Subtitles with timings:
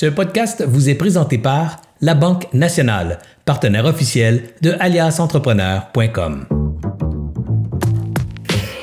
[0.00, 6.46] Ce podcast vous est présenté par La Banque Nationale, partenaire officiel de aliasentrepreneur.com.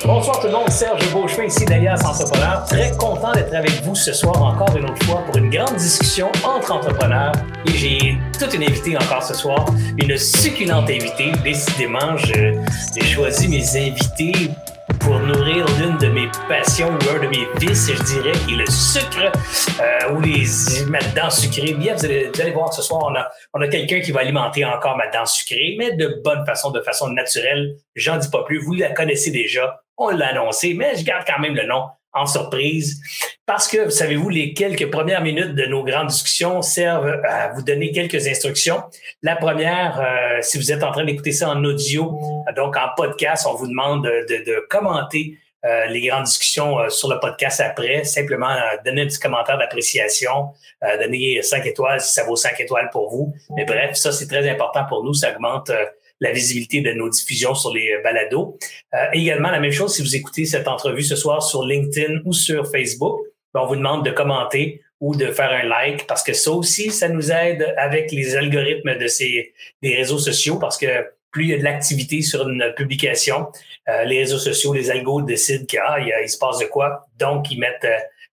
[0.06, 2.64] Bonsoir tout le monde, Serge Beauchemin ici d'Alias Entrepreneur.
[2.66, 6.28] Très content d'être avec vous ce soir encore une autre fois pour une grande discussion
[6.44, 7.32] entre entrepreneurs.
[7.66, 9.64] Et j'ai toute une invitée encore ce soir,
[10.00, 11.32] une succulente invitée.
[11.42, 12.54] Décidément, j'ai
[13.02, 14.52] choisi mes invités
[15.00, 18.56] pour nourrir l'une de mes passions ou un de mes vices, je dirais, qui est
[18.56, 19.32] le sucre
[19.80, 20.44] euh, ou les
[20.88, 21.74] ma dent sucrée.
[21.74, 24.96] Bien, vous allez, voir ce soir, on a, on a quelqu'un qui va alimenter encore
[24.96, 27.76] ma dent sucrée, mais de bonne façon, de façon naturelle.
[27.94, 28.58] J'en dis pas plus.
[28.58, 29.80] Vous la connaissez déjà.
[29.96, 31.86] On l'a annoncé, mais je garde quand même le nom
[32.26, 33.00] surprise.
[33.46, 37.92] Parce que, savez-vous, les quelques premières minutes de nos grandes discussions servent à vous donner
[37.92, 38.82] quelques instructions.
[39.22, 42.20] La première, euh, si vous êtes en train d'écouter ça en audio,
[42.54, 47.18] donc en podcast, on vous demande de, commenter euh, les grandes discussions euh, sur le
[47.20, 48.04] podcast après.
[48.04, 48.54] Simplement
[48.84, 50.48] donner un petit commentaire d'appréciation,
[51.00, 53.34] donner cinq étoiles si ça vaut cinq étoiles pour vous.
[53.56, 55.14] Mais bref, ça, c'est très important pour nous.
[55.14, 55.70] Ça augmente
[56.20, 58.58] la visibilité de nos diffusions sur les euh, balados.
[58.94, 62.32] Euh, également, la même chose si vous écoutez cette entrevue ce soir sur LinkedIn ou
[62.32, 63.20] sur Facebook,
[63.54, 66.90] ben, on vous demande de commenter ou de faire un like parce que ça aussi,
[66.90, 70.86] ça nous aide avec les algorithmes de ces des réseaux sociaux parce que
[71.30, 73.46] plus il y a de l'activité sur une publication,
[73.88, 77.50] euh, les réseaux sociaux, les algos décident qu'il ah, il, se passe de quoi, donc
[77.50, 77.86] ils mettent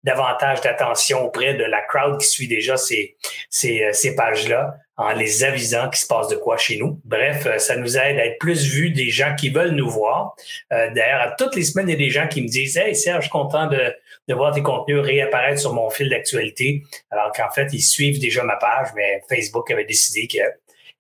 [0.04, 3.18] davantage d'attention auprès de la crowd qui suit déjà ces,
[3.50, 7.00] ces, ces pages-là en les avisant qu'il se passe de quoi chez nous.
[7.04, 10.36] Bref, euh, ça nous aide à être plus vus des gens qui veulent nous voir.
[10.72, 13.30] Euh, D'ailleurs, toutes les semaines, il y a des gens qui me disent Hey Serge,
[13.30, 13.94] content de,
[14.28, 16.84] de voir tes contenus réapparaître sur mon fil d'actualité.
[17.12, 20.40] Alors qu'en fait, ils suivent déjà ma page, mais Facebook avait décidé que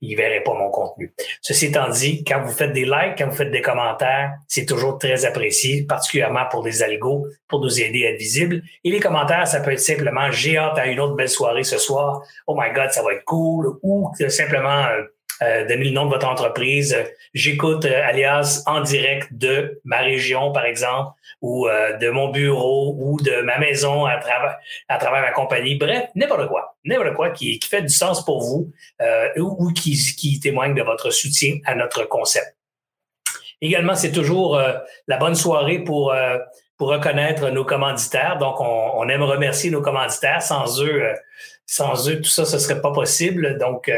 [0.05, 1.13] il verrait pas mon contenu.
[1.41, 4.97] Ceci étant dit, quand vous faites des likes, quand vous faites des commentaires, c'est toujours
[4.97, 8.61] très apprécié, particulièrement pour des algos, pour nous aider à être visibles.
[8.83, 11.77] Et les commentaires, ça peut être simplement j'ai hâte à une autre belle soirée ce
[11.77, 12.21] soir.
[12.47, 13.77] Oh my God, ça va être cool.
[13.83, 14.85] Ou simplement
[15.41, 16.95] euh, euh, donner le nom de votre entreprise.
[17.33, 22.95] J'écoute euh, alias en direct de ma région, par exemple, ou euh, de mon bureau,
[22.97, 24.57] ou de ma maison à travers,
[24.87, 25.75] à travers ma compagnie.
[25.75, 26.75] Bref, n'importe quoi.
[26.83, 28.71] N'importe quoi qui, qui, fait du sens pour vous
[29.37, 32.55] ou, qui, qui témoigne de votre soutien à notre concept.
[33.61, 34.59] Également, c'est toujours
[35.07, 36.13] la bonne soirée pour
[36.77, 38.37] pour reconnaître nos commanditaires.
[38.37, 40.41] Donc, on, on, aime remercier nos commanditaires.
[40.41, 41.03] Sans eux,
[41.65, 43.57] sans eux, tout ça, ce serait pas possible.
[43.57, 43.89] Donc,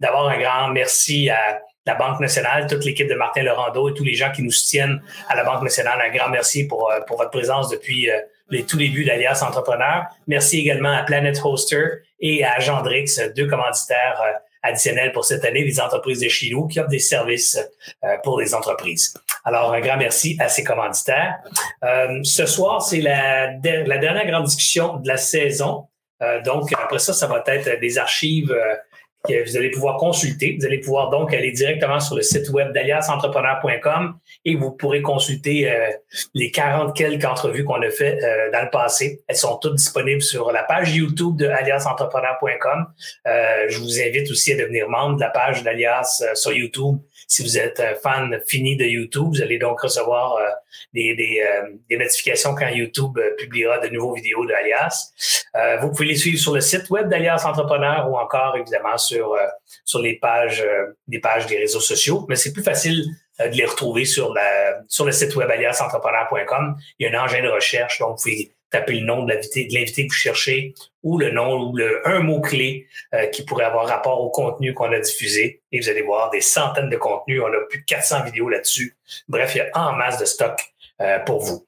[0.00, 4.04] D'abord, un grand merci à la Banque nationale, toute l'équipe de Martin Laurando et tous
[4.04, 5.98] les gens qui nous soutiennent à la Banque nationale.
[6.00, 8.20] Un grand merci pour, euh, pour votre présence depuis euh,
[8.50, 10.04] les tout débuts d'Alias Entrepreneur.
[10.26, 11.86] Merci également à Planet Hoster
[12.20, 14.32] et à Gendrix, deux commanditaires euh,
[14.62, 17.58] additionnels pour cette année, des entreprises de chez nous qui offrent des services
[18.24, 19.14] pour les entreprises.
[19.44, 21.38] Alors, un grand merci à ces commanditaires.
[22.24, 25.86] ce soir, c'est la, la dernière grande discussion de la saison.
[26.44, 28.52] donc, après ça, ça va être des archives
[29.28, 30.56] que vous allez pouvoir consulter.
[30.58, 35.70] Vous allez pouvoir donc aller directement sur le site web d'aliasentrepreneur.com et vous pourrez consulter
[35.70, 35.90] euh,
[36.34, 39.22] les 40 quelques entrevues qu'on a fait euh, dans le passé.
[39.28, 42.86] Elles sont toutes disponibles sur la page YouTube de aliasentrepreneur.com.
[43.26, 47.42] Euh, je vous invite aussi à devenir membre de la page d'Alias sur YouTube si
[47.42, 49.28] vous êtes fan fini de YouTube.
[49.28, 50.36] Vous allez donc recevoir
[50.92, 51.44] des, des,
[51.88, 55.12] des, notifications quand YouTube publiera de nouveaux vidéos d'Alias.
[55.80, 59.46] vous pouvez les suivre sur le site web d'Alias Entrepreneur ou encore évidemment sur, euh,
[59.84, 63.06] sur les pages, euh, des pages des réseaux sociaux, mais c'est plus facile
[63.40, 66.76] euh, de les retrouver sur, la, sur le site web aliasentrepreneur.com.
[66.98, 69.66] Il y a un engin de recherche, donc vous pouvez taper le nom de l'invité,
[69.68, 72.86] que vous cherchez ou le nom ou le, un mot-clé
[73.32, 75.62] qui pourrait avoir rapport au contenu qu'on a diffusé.
[75.72, 77.40] Et vous allez voir des centaines de contenus.
[77.42, 78.96] On a plus de 400 vidéos là-dessus.
[79.28, 80.60] Bref, il y a en masse de stock
[81.24, 81.67] pour vous.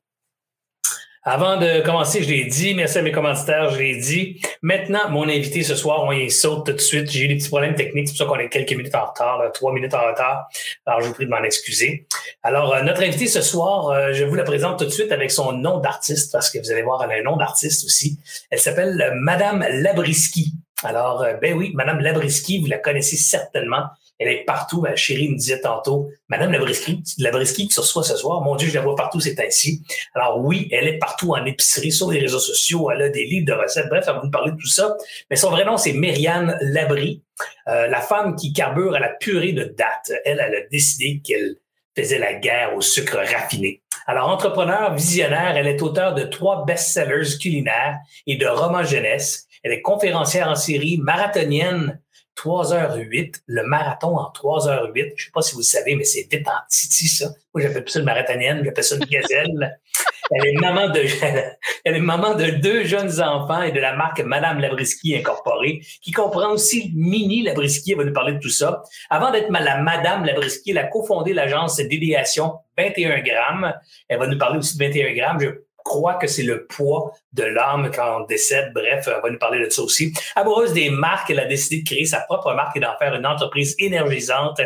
[1.33, 4.41] Avant de commencer, je l'ai dit, merci à mes commanditaires, je l'ai dit.
[4.63, 7.09] Maintenant, mon invité ce soir, on y saute tout de suite.
[7.09, 9.41] J'ai eu des petits problèmes techniques, c'est pour ça qu'on est quelques minutes en retard,
[9.55, 10.49] trois minutes en retard.
[10.87, 12.09] Alors, je vous prie de m'en excuser.
[12.43, 15.31] Alors, euh, notre invité ce soir, euh, je vous la présente tout de suite avec
[15.31, 18.19] son nom d'artiste, parce que vous allez voir, elle a un nom d'artiste aussi.
[18.51, 20.55] Elle s'appelle euh, Madame Labriski.
[20.83, 23.85] Alors, ben oui, Madame Labriski, vous la connaissez certainement.
[24.21, 24.83] Elle est partout.
[24.83, 28.69] Ma chérie me disait tantôt, Madame Labrisky, Labrisky qui se reçoit ce soir, mon Dieu,
[28.69, 29.83] je la vois partout c'est ainsi.
[30.15, 33.47] Alors oui, elle est partout en épicerie, sur les réseaux sociaux, elle a des livres
[33.47, 33.89] de recettes.
[33.89, 34.95] Bref, elle va nous parler de tout ça.
[35.31, 37.23] Mais son vrai nom, c'est Myriane Labry,
[37.69, 40.13] euh, la femme qui carbure à la purée de date.
[40.25, 41.57] Elle, elle a décidé qu'elle
[41.97, 43.83] faisait la guerre au sucre raffiné.
[44.07, 49.47] Alors, entrepreneur, visionnaire, elle est auteure de trois best-sellers culinaires et de romans jeunesse.
[49.63, 52.01] Elle est conférencière en série, marathonienne,
[52.41, 55.13] 3h08, le marathon en 3h08.
[55.17, 57.29] Je sais pas si vous le savez, mais c'est vite en titi, ça.
[57.55, 59.81] Moi, j'appelle ça une marathonienne, j'appelle ça une gazelle.
[60.31, 61.01] elle est maman de,
[61.85, 66.13] elle est maman de deux jeunes enfants et de la marque Madame Labriski Incorporée, qui
[66.13, 67.93] comprend aussi Mini Labriski.
[67.93, 68.83] Elle va nous parler de tout ça.
[69.11, 73.75] Avant d'être la Madame Labriski, elle a cofondé l'agence d'idéation 21 grammes.
[74.09, 75.41] Elle va nous parler aussi de 21 grammes.
[75.41, 75.49] Je
[75.85, 78.73] croit que c'est le poids de l'âme quand on décède.
[78.75, 80.13] Bref, on va nous parler de ça aussi.
[80.37, 83.27] Amoureuse des marques, elle a décidé de créer sa propre marque et d'en faire une
[83.27, 84.61] entreprise énergisante.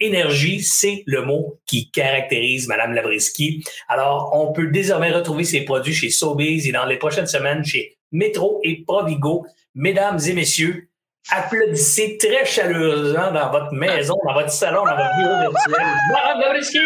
[0.00, 3.64] Énergie, c'est le mot qui caractérise Madame Labriski.
[3.88, 7.96] Alors, on peut désormais retrouver ses produits chez Sobeys et dans les prochaines semaines chez
[8.12, 9.46] Metro et Provigo.
[9.74, 10.88] Mesdames et messieurs,
[11.30, 15.86] applaudissez très chaleureusement dans votre maison, dans votre salon, dans votre bureau virtuel.
[16.12, 16.78] Madame Labriski!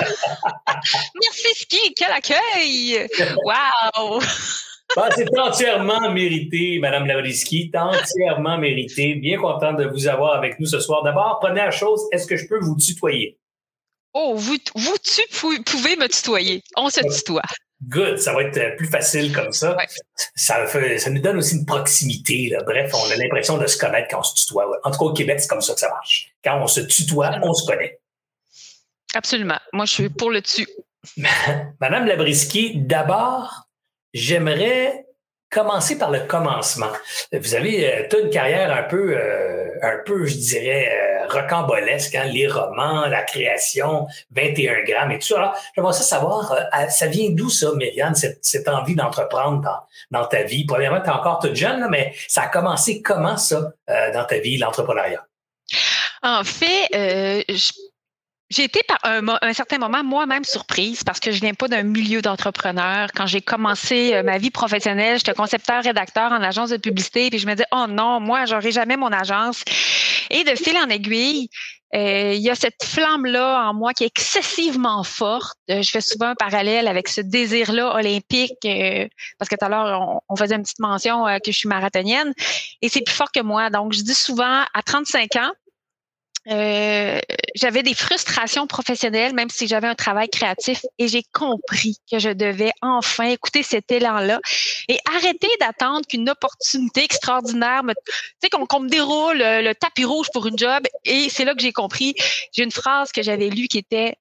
[1.22, 3.08] Merci Ski, quel accueil!
[3.44, 4.20] Wow!
[4.96, 9.16] Ah, c'est entièrement mérité, Madame Lavriski, entièrement mérité.
[9.16, 11.02] Bien content de vous avoir avec nous ce soir.
[11.02, 13.38] D'abord, première chose, est-ce que je peux vous tutoyer?
[14.14, 15.22] Oh, vous, vous tu
[15.64, 16.62] pouvez me tutoyer.
[16.76, 17.42] On se tutoie.
[17.82, 19.76] Good, ça va être plus facile comme ça.
[20.34, 22.56] Ça, ça nous donne aussi une proximité.
[22.64, 24.66] Bref, on a l'impression de se connaître quand on se tutoie.
[24.82, 26.32] En tout cas, au Québec, c'est comme ça que ça marche.
[26.42, 28.00] Quand on se tutoie, on se connaît.
[29.16, 29.58] Absolument.
[29.72, 30.68] Moi, je suis pour le dessus.
[31.80, 33.66] Madame Labriski, d'abord,
[34.12, 35.06] j'aimerais
[35.50, 36.90] commencer par le commencement.
[37.32, 42.24] Vous avez euh, une carrière un peu, euh, un peu, je dirais, euh, rocambolesque, hein,
[42.24, 45.38] les romans, la création, 21 grammes et tout ça.
[45.38, 46.54] Alors, j'aimerais ça savoir,
[46.90, 50.66] ça vient d'où ça, Myriam, cette, envie d'entreprendre dans, ta vie?
[50.66, 54.58] Premièrement, tu es encore toute jeune, mais ça a commencé comment ça dans ta vie,
[54.58, 55.26] l'entrepreneuriat?
[56.22, 56.88] En fait,
[57.48, 57.72] je
[58.48, 62.22] j'ai été par un, certain moment moi-même surprise parce que je viens pas d'un milieu
[62.22, 63.08] d'entrepreneur.
[63.14, 67.46] Quand j'ai commencé euh, ma vie professionnelle, j'étais concepteur-rédacteur en agence de publicité, puis je
[67.46, 69.64] me disais oh non, moi j'aurai jamais mon agence.
[70.30, 71.48] Et de fil en aiguille,
[71.94, 75.58] euh, il y a cette flamme-là en moi qui est excessivement forte.
[75.70, 78.58] Euh, je fais souvent un parallèle avec ce désir-là olympique,
[79.38, 82.32] parce que tout à l'heure, on, on, faisait une petite mention que je suis marathonienne,
[82.80, 83.70] et c'est plus fort que moi.
[83.70, 85.52] Donc, je dis souvent, à 35 ans,
[86.48, 87.18] euh,
[87.54, 92.30] j'avais des frustrations professionnelles, même si j'avais un travail créatif, et j'ai compris que je
[92.30, 94.40] devais enfin écouter cet élan-là
[94.88, 98.12] et arrêter d'attendre qu'une opportunité extraordinaire me, tu
[98.42, 100.84] sais, qu'on me déroule le, tapis rouge pour une job.
[101.04, 102.14] Et c'est là que j'ai compris.
[102.52, 104.14] J'ai une phrase que j'avais lue qui était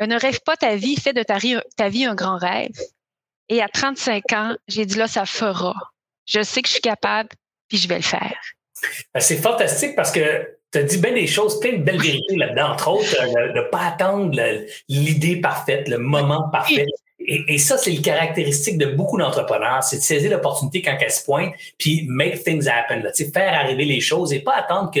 [0.00, 1.38] "Ne rêve pas ta vie, fais de ta,
[1.76, 2.76] ta vie un grand rêve."
[3.50, 5.74] Et à 35 ans, j'ai dit là, ça fera.
[6.26, 7.30] Je sais que je suis capable,
[7.68, 8.38] puis je vais le faire.
[9.12, 12.36] Ben, c'est fantastique parce que tu as dit bien des choses, plein de belles vérités
[12.36, 14.38] là-dedans, entre autres, euh, de ne pas attendre
[14.88, 16.86] l'idée parfaite, le moment parfait.
[17.20, 21.24] Et, ça, c'est le caractéristique de beaucoup d'entrepreneurs, c'est de saisir l'opportunité quand elle se
[21.24, 25.00] pointe, puis make things happen, là, faire arriver les choses et pas attendre que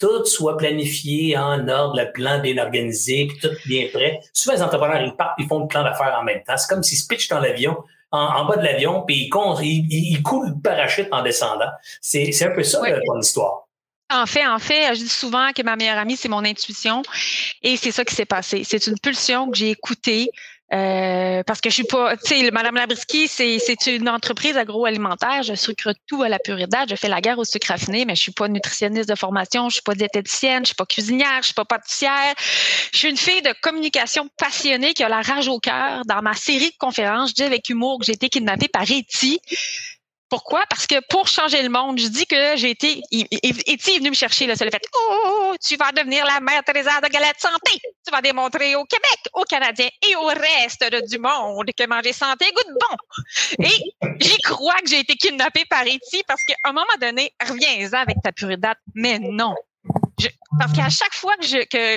[0.00, 4.18] tout soit planifié en ordre, le plan bien organisé, puis tout bien prêt.
[4.32, 6.56] Souvent, les entrepreneurs, ils partent, ils font le plan d'affaires en même temps.
[6.56, 7.76] C'est comme s'ils se pitchent dans l'avion,
[8.10, 9.28] en, bas de l'avion, puis
[9.62, 11.68] ils, ils, coulent le parachute en descendant.
[12.00, 13.67] C'est un peu ça, ton histoire.
[14.10, 17.02] En fait, en fait, je dis souvent que ma meilleure amie, c'est mon intuition.
[17.62, 18.62] Et c'est ça qui s'est passé.
[18.64, 20.30] C'est une pulsion que j'ai écoutée.
[20.70, 25.42] Euh, parce que je suis pas, tu sais, Madame Labriski, c'est, une entreprise agroalimentaire.
[25.42, 26.90] Je sucre tout à la pure date.
[26.90, 29.68] Je fais la guerre au sucre raffiné, mais je suis pas nutritionniste de formation.
[29.68, 30.64] Je suis pas diététicienne.
[30.64, 31.38] Je suis pas cuisinière.
[31.40, 32.34] Je suis pas pâtissière.
[32.92, 36.02] Je suis une fille de communication passionnée qui a la rage au cœur.
[36.06, 39.40] Dans ma série de conférences, je dis avec humour que j'ai été kidnappée par Eti.
[40.30, 40.64] Pourquoi?
[40.68, 43.00] Parce que pour changer le monde, je dis que j'ai été.
[43.10, 44.82] Eti est venu me chercher, là, ça le fait.
[44.94, 47.80] Oh, tu vas devenir la mère Teresa de Galette Santé.
[48.04, 52.46] Tu vas démontrer au Québec, aux Canadiens et au reste du monde que manger santé
[52.54, 53.64] goûte bon.
[53.64, 57.96] Et j'y crois que j'ai été kidnappée par Eti parce qu'à un moment donné, reviens-en
[57.96, 58.78] avec ta pure date.
[58.94, 59.54] Mais non.
[60.58, 61.96] parce qu'à chaque fois que je que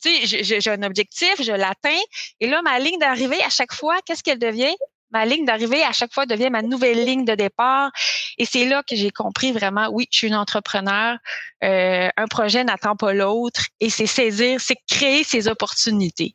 [0.00, 2.00] tu sais j'ai un objectif, je l'atteins
[2.40, 4.76] et là ma ligne d'arrivée à chaque fois, qu'est-ce qu'elle devient?
[5.16, 7.90] Ma ligne d'arrivée à chaque fois devient ma nouvelle ligne de départ.
[8.38, 11.16] Et c'est là que j'ai compris vraiment, oui, je suis une entrepreneur.
[11.64, 13.62] Euh, un projet n'attend pas l'autre.
[13.80, 16.34] Et c'est saisir, c'est créer ces opportunités.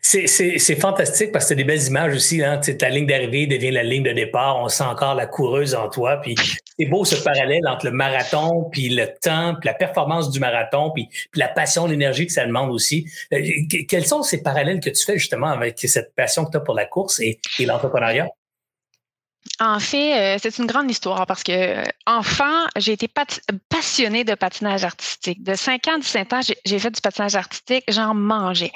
[0.00, 2.42] C'est fantastique parce que c'est des belles images aussi.
[2.42, 2.58] Hein?
[2.58, 4.56] Ta ligne d'arrivée devient la ligne de départ.
[4.56, 6.16] On sent encore la coureuse en toi.
[6.16, 6.34] Puis
[6.78, 10.90] c'est beau ce parallèle entre le marathon, puis le temps, puis la performance du marathon,
[10.90, 13.06] puis, la passion, l'énergie que ça demande aussi.
[13.32, 13.40] Euh,
[13.88, 16.74] quels sont ces parallèles que tu fais justement avec cette passion que tu as pour
[16.74, 18.28] la course et l'entrepreneuriat?
[19.60, 23.08] En fait, euh, c'est une grande histoire parce que euh, enfant, j'ai été
[23.68, 25.42] passionnée de patinage artistique.
[25.42, 28.72] De 5 ans, 17 ans, j'ai fait du patinage artistique, j'en mangeais.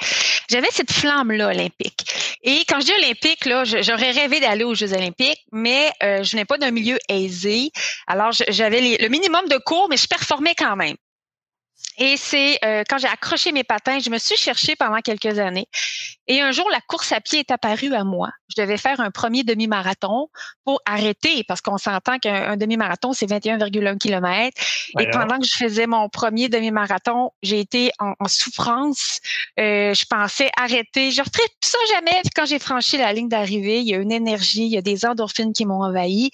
[0.49, 2.05] J'avais cette flamme-là olympique.
[2.43, 6.35] Et quand je dis olympique, là, j'aurais rêvé d'aller aux Jeux olympiques, mais euh, je
[6.35, 7.71] n'ai pas d'un milieu aisé.
[8.07, 10.95] Alors, j'avais le minimum de cours, mais je performais quand même.
[11.97, 15.67] Et c'est euh, quand j'ai accroché mes patins, je me suis cherchée pendant quelques années.
[16.27, 18.29] Et un jour, la course à pied est apparue à moi.
[18.55, 20.29] Je devais faire un premier demi-marathon
[20.63, 24.61] pour arrêter, parce qu'on s'entend qu'un demi-marathon, c'est 21,1 km.
[24.99, 29.19] Et pendant que je faisais mon premier demi-marathon, j'ai été en, souffrance.
[29.59, 31.11] Euh, je pensais arrêter.
[31.11, 32.21] Je ne referai ça jamais.
[32.35, 35.05] quand j'ai franchi la ligne d'arrivée, il y a une énergie, il y a des
[35.05, 36.31] endorphines qui m'ont envahi.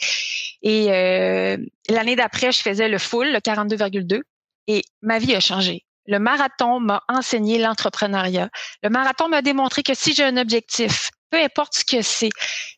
[0.61, 1.57] Et euh,
[1.89, 4.21] l'année d'après, je faisais le full, le 42,2
[4.67, 5.85] et ma vie a changé.
[6.05, 8.49] Le marathon m'a enseigné l'entrepreneuriat.
[8.81, 12.29] Le marathon m'a démontré que si j'ai un objectif, peu importe ce que c'est,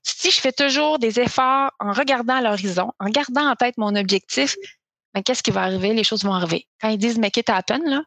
[0.04, 4.56] si je fais toujours des efforts en regardant l'horizon, en gardant en tête mon objectif,
[5.14, 5.94] ben, qu'est-ce qui va arriver?
[5.94, 6.68] Les choses vont arriver.
[6.82, 8.02] Quand ils disent make it happen, là,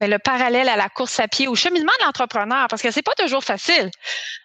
[0.00, 3.02] ben, le parallèle à la course à pied, au cheminement de l'entrepreneur, parce que c'est
[3.02, 3.90] pas toujours facile.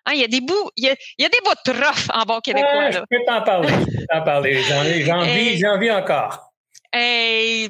[0.05, 1.71] Hein, il y a des bouts, il y a, il y a des bouts de
[1.71, 2.91] rough en bon québécois.
[2.91, 3.69] je peux t'en parler.
[4.09, 4.61] t'en parler.
[4.63, 6.51] J'en ai, j'en vis, j'en vis encore.
[6.93, 7.69] Et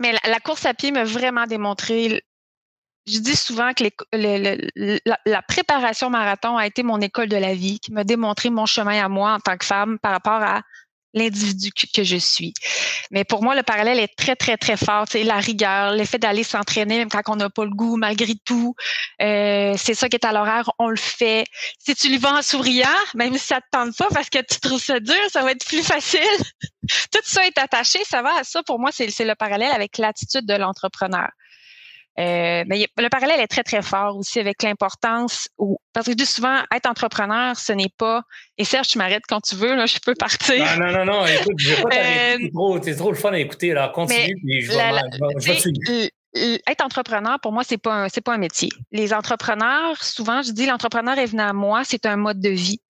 [0.00, 2.22] mais la, course à pied m'a vraiment démontré.
[3.06, 7.92] Je dis souvent que la, préparation marathon a été mon école de la vie, qui
[7.92, 10.62] m'a démontré mon chemin à moi en tant que femme par rapport à
[11.16, 12.54] l'individu que je suis.
[13.10, 15.06] Mais pour moi, le parallèle est très, très, très fort.
[15.10, 18.74] C'est la rigueur, l'effet d'aller s'entraîner même quand on n'a pas le goût, malgré tout.
[19.22, 21.46] Euh, c'est ça qui est à l'horaire, on le fait.
[21.78, 24.60] Si tu lui vas en souriant, même si ça te tente pas parce que tu
[24.60, 26.20] trouves ça dur, ça va être plus facile.
[27.12, 28.62] tout ça est attaché, ça va à ça.
[28.62, 31.30] Pour moi, c'est le parallèle avec l'attitude de l'entrepreneur.
[32.18, 35.48] Euh, mais le parallèle est très, très fort aussi avec l'importance,
[35.92, 38.22] parce que je dis souvent, être entrepreneur, ce n'est pas,
[38.56, 40.64] et Serge, tu m'arrêtes quand tu veux, là, je peux partir.
[40.78, 43.38] Non, non, non, non, écoute, je vais pas t'arrêter, euh, c'est trop, le fun à
[43.38, 46.10] écouter, alors continue, puis je vais,
[46.66, 48.68] être entrepreneur, pour moi, c'est pas c'est pas un métier.
[48.92, 52.80] Les entrepreneurs, souvent, je dis, l'entrepreneur est venu à moi, c'est un mode de vie.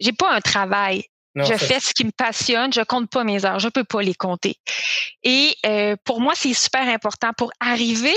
[0.00, 1.04] J'ai pas un travail.
[1.36, 4.14] je fais ce qui me passionne, je compte pas mes heures, je peux pas les
[4.14, 4.56] compter.
[5.22, 8.14] Et euh, pour moi, c'est super important pour arriver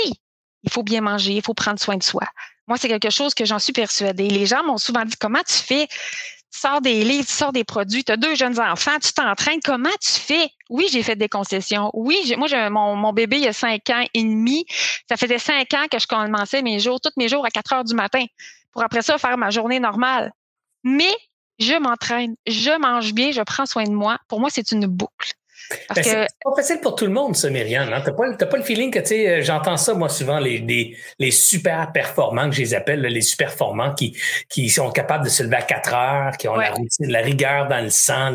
[0.64, 2.24] il faut bien manger, il faut prendre soin de soi.
[2.68, 4.30] Moi, c'est quelque chose que j'en suis persuadée.
[4.30, 5.88] Les gens m'ont souvent dit comment tu fais?
[6.52, 9.60] Tu sors des livres, tu sors des produits, tu as deux jeunes enfants, tu t'entraînes,
[9.64, 10.50] comment tu fais?
[10.70, 11.92] Oui, j'ai fait des concessions.
[11.94, 14.66] Oui, moi, mon, mon bébé, il y a cinq ans et demi.
[15.08, 17.84] Ça faisait cinq ans que je commençais mes jours, tous mes jours à 4 heures
[17.84, 18.26] du matin
[18.72, 20.32] pour après ça faire ma journée normale.
[20.84, 21.14] Mais
[21.60, 24.18] je m'entraîne, je mange bien, je prends soin de moi.
[24.28, 25.34] Pour moi, c'est une boucle.
[25.96, 27.92] Ben, c'est pas facile pour tout le monde, ça, Myriam.
[27.94, 28.02] Hein?
[28.04, 31.32] T'as pas, pas le feeling que, tu sais, euh, j'entends ça, moi, souvent, les, les,
[31.32, 34.18] super performants, que je les appelle, les super performants, qui,
[34.50, 37.68] qui sont capables de se lever à 4 heures, qui ont la routine, la rigueur
[37.68, 38.34] dans le sang,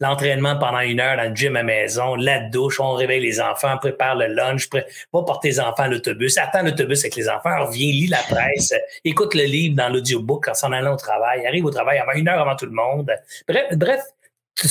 [0.00, 3.76] l'entraînement pendant une heure dans le gym à maison, la douche, on réveille les enfants,
[3.78, 4.82] prépare le lunch, va
[5.12, 9.34] porter les enfants à l'autobus, attend l'autobus avec les enfants, revient, lit la presse, écoute
[9.34, 12.40] le livre dans l'audiobook quand s'en allant au travail, arrive au travail avant une heure
[12.40, 13.10] avant tout le monde.
[13.46, 14.00] Bref, bref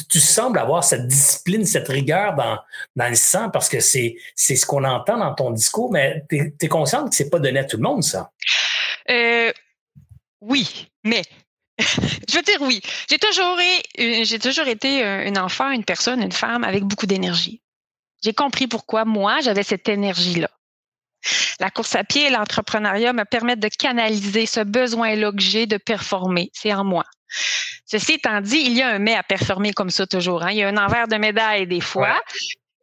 [0.10, 2.58] tu, sembles avoir cette discipline, cette rigueur dans,
[2.96, 6.68] dans le sang parce que c'est, ce qu'on entend dans ton discours, mais tu es,
[6.68, 8.32] consciente que c'est pas donné à tout le monde, ça?
[9.10, 9.52] Euh,
[10.42, 11.22] oui, mais
[11.80, 12.82] je veux dire oui.
[13.10, 13.58] J'ai toujours,
[13.98, 17.62] j'ai toujours été une enfant, une personne, une femme avec beaucoup d'énergie.
[18.24, 20.50] J'ai compris pourquoi moi, j'avais cette énergie-là.
[21.60, 25.78] La course à pied et l'entrepreneuriat me permettent de canaliser ce besoin-là que j'ai de
[25.78, 26.50] performer.
[26.54, 27.06] C'est en moi.
[27.86, 30.44] Ceci étant dit, il y a un mais à performer comme ça toujours.
[30.44, 30.52] Hein.
[30.52, 32.22] Il y a un envers de médaille des fois.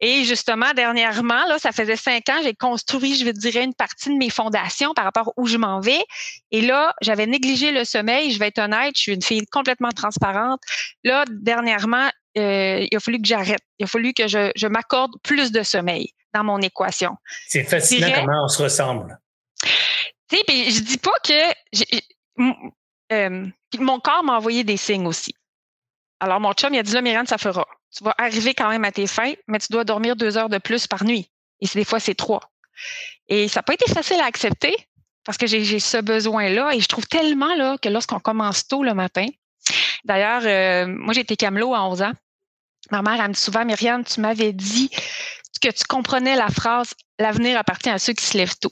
[0.01, 4.17] Et justement, dernièrement, là, ça faisait cinq ans, j'ai construit, je dirais, une partie de
[4.17, 6.03] mes fondations par rapport où je m'en vais.
[6.51, 8.31] Et là, j'avais négligé le sommeil.
[8.31, 10.59] Je vais être honnête, je suis une fille complètement transparente.
[11.03, 13.61] Là, dernièrement, euh, il a fallu que j'arrête.
[13.79, 17.15] Il a fallu que je, je m'accorde plus de sommeil dans mon équation.
[17.47, 19.17] C'est fascinant comment on se ressemble.
[20.29, 22.73] Tu sais, je dis pas que
[23.11, 23.47] euh,
[23.79, 25.35] mon corps m'a envoyé des signes aussi.
[26.19, 27.67] Alors, mon chum, il a dit là, Myriam, ça fera.
[27.95, 30.57] Tu vas arriver quand même à tes fins, mais tu dois dormir deux heures de
[30.57, 31.29] plus par nuit.
[31.61, 32.41] Et des fois, c'est trois.
[33.27, 34.75] Et ça n'a pas été facile à accepter
[35.23, 36.73] parce que j'ai ce besoin-là.
[36.73, 39.27] Et je trouve tellement là, que lorsqu'on commence tôt le matin,
[40.03, 42.13] d'ailleurs, euh, moi, j'ai été camelot à 11 ans.
[42.91, 44.89] Ma mère, elle me dit souvent, Myriam, tu m'avais dit
[45.61, 48.71] que tu comprenais la phrase L'avenir appartient à ceux qui se lèvent tôt.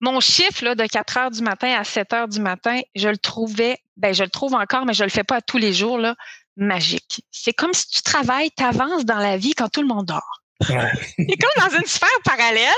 [0.00, 3.18] Mon chiffre là, de 4 heures du matin à 7 heures du matin, je le
[3.18, 6.14] trouvais, ben je le trouve encore, mais je le fais pas tous les jours, là,
[6.56, 7.24] magique.
[7.30, 10.42] C'est comme si tu travailles, tu avances dans la vie quand tout le monde dort.
[10.68, 10.92] Ouais.
[11.16, 12.72] C'est comme dans une sphère parallèle.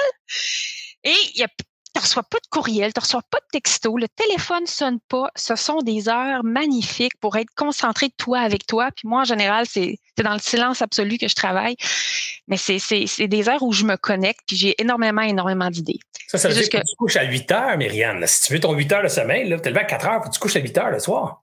[1.05, 1.49] Et il y a
[1.93, 5.29] tu reçois pas de courriel, tu reçois pas de texto, le téléphone sonne pas.
[5.35, 8.91] Ce sont des heures magnifiques pour être concentré de toi avec toi.
[8.95, 11.77] Puis moi, en général, c'est dans le silence absolu que je travaille.
[12.49, 16.01] Mais c'est des heures où je me connecte, puis j'ai énormément, énormément d'idées.
[16.29, 16.79] Ça, ça veut dire que...
[16.79, 18.25] tu couches à 8 heures, Myriam.
[18.27, 20.31] Si tu veux ton 8 heures de sommeil, tu es levé à 4 heures, puis
[20.31, 21.43] tu couches à 8 heures le soir.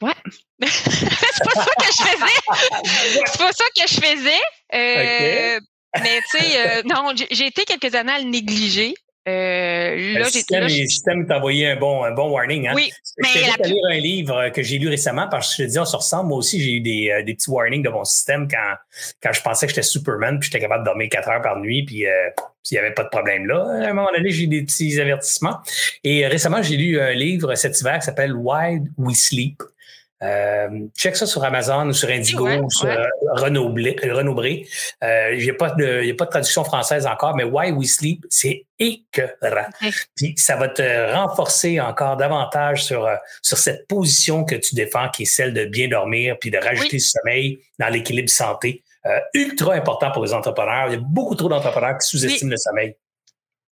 [0.00, 0.12] Ouais.
[0.62, 3.24] c'est pas ça que je faisais.
[3.26, 4.40] c'est pas ça que je faisais.
[4.74, 5.60] Euh,
[6.00, 8.94] Mais tu sais, non, j'ai été quelques années à le négliger.
[9.28, 12.66] Euh, le système, système t'a envoyé un bon, un bon warning.
[12.66, 12.72] Hein?
[12.74, 13.68] Oui, mais je la...
[13.68, 16.28] lire un livre que j'ai lu récemment parce que je te dis, on se ressemble.
[16.28, 18.74] Moi aussi, j'ai eu des, euh, des, petits warnings de mon système quand,
[19.22, 21.84] quand je pensais que j'étais Superman puis j'étais capable de dormir 4 heures par nuit
[21.84, 22.30] puis euh,
[22.70, 23.64] il n'y avait pas de problème là.
[23.82, 25.58] À un moment donné, j'ai eu des petits avertissements.
[26.04, 29.62] Et récemment, j'ai lu un livre cet hiver qui s'appelle Why We Sleep.
[30.22, 32.96] Euh, check ça sur Amazon ou sur Indigo ou sur ouais.
[33.32, 37.88] Renaud, euh, il n'y a, pas de, pas de traduction française encore, mais Why We
[37.88, 39.66] Sleep, c'est écœurant.
[40.16, 45.08] Puis ça va te renforcer encore davantage sur, euh, sur cette position que tu défends,
[45.08, 48.82] qui est celle de bien dormir, puis de rajouter du sommeil dans l'équilibre santé.
[49.34, 50.86] ultra important pour les entrepreneurs.
[50.88, 52.94] Il y a beaucoup trop d'entrepreneurs qui sous-estiment le sommeil.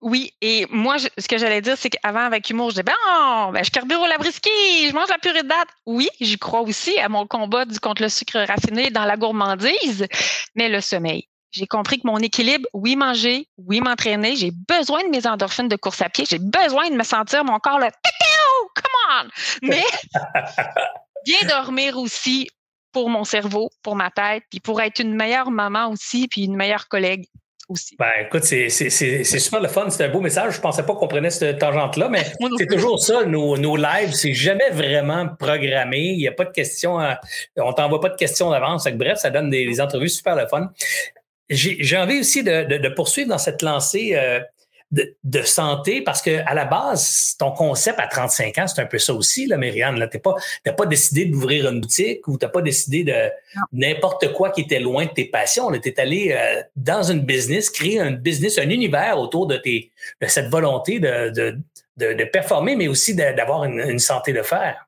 [0.06, 3.64] Oui, et moi, ce que j'allais dire, c'est qu'avant, avec humour, je disais, ben, ben
[3.64, 4.48] je carbure au labriski,
[4.88, 5.66] je mange la purée de date.
[5.84, 10.06] Oui, j'y crois aussi à mon combat du contre le sucre raffiné dans la gourmandise,
[10.54, 11.26] mais le sommeil.
[11.50, 15.74] J'ai compris que mon équilibre, oui, manger, oui, m'entraîner, j'ai besoin de mes endorphines de
[15.74, 17.88] course à pied, j'ai besoin de me sentir mon corps le
[18.76, 19.28] come on!
[19.62, 19.82] Mais
[21.24, 22.46] bien dormir aussi
[22.92, 26.54] pour mon cerveau, pour ma tête, puis pour être une meilleure maman aussi, puis une
[26.54, 27.26] meilleure collègue
[27.68, 27.96] aussi.
[27.98, 29.88] Ben, écoute, c'est super le fun.
[29.90, 30.52] C'est un beau message.
[30.52, 32.24] Je ne pensais pas qu'on prenait cette tangente-là, mais
[32.58, 34.12] c'est toujours ça, nos, nos lives.
[34.12, 35.98] C'est jamais vraiment programmé.
[35.98, 36.98] Il n'y a pas de questions.
[37.56, 38.86] on t'envoie pas de questions d'avance.
[38.88, 40.70] Bref, ça donne des, entrevues super le fun.
[41.48, 44.12] J'ai envie aussi de, de, poursuivre dans cette lancée.
[44.14, 44.40] Euh,
[44.90, 48.98] de, santé parce que à la base, ton concept à 35 ans, c'est un peu
[48.98, 49.94] ça aussi, là, Myriam.
[49.94, 50.34] Tu n'as pas,
[50.72, 53.30] pas décidé d'ouvrir une boutique ou tu n'as pas décidé de
[53.72, 55.70] n'importe quoi qui était loin de tes passions.
[55.72, 59.90] Tu es allé euh, dans une business, créer un business, un univers autour de, tes,
[60.20, 61.58] de cette volonté de, de,
[61.96, 64.86] de, performer, mais aussi d'avoir une, une, santé de fer.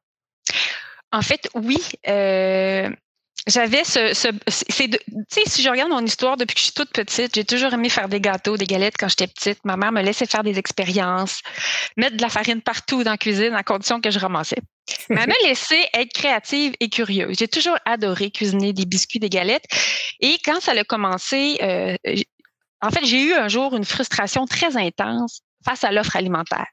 [1.10, 1.78] En fait, oui.
[2.06, 2.90] Euh,
[3.46, 6.74] j'avais ce, ce c'est tu sais si je regarde mon histoire depuis que je suis
[6.74, 9.64] toute petite, j'ai toujours aimé faire des gâteaux, des galettes quand j'étais petite.
[9.64, 11.40] Ma mère me laissait faire des expériences,
[11.96, 14.60] mettre de la farine partout dans la cuisine à condition que je ramassais.
[15.10, 17.36] Mais elle m'a laissé être créative et curieuse.
[17.38, 19.64] J'ai toujours adoré cuisiner des biscuits, des galettes.
[20.20, 21.96] Et quand ça a commencé, euh,
[22.80, 26.66] en fait, j'ai eu un jour une frustration très intense face à l'offre alimentaire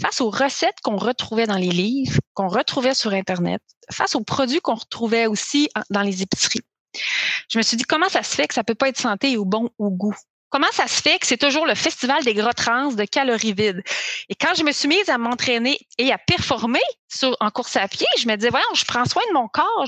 [0.00, 4.60] face aux recettes qu'on retrouvait dans les livres, qu'on retrouvait sur Internet, face aux produits
[4.60, 6.62] qu'on retrouvait aussi dans les épiceries.
[7.48, 9.44] Je me suis dit, comment ça se fait que ça peut pas être santé ou
[9.44, 10.16] bon au goût?
[10.50, 13.82] Comment ça se fait que c'est toujours le festival des gros trans de calories vides?
[14.28, 17.86] Et quand je me suis mise à m'entraîner et à performer sur, en course à
[17.86, 19.86] pied, je me disais, voyons, je prends soin de mon corps.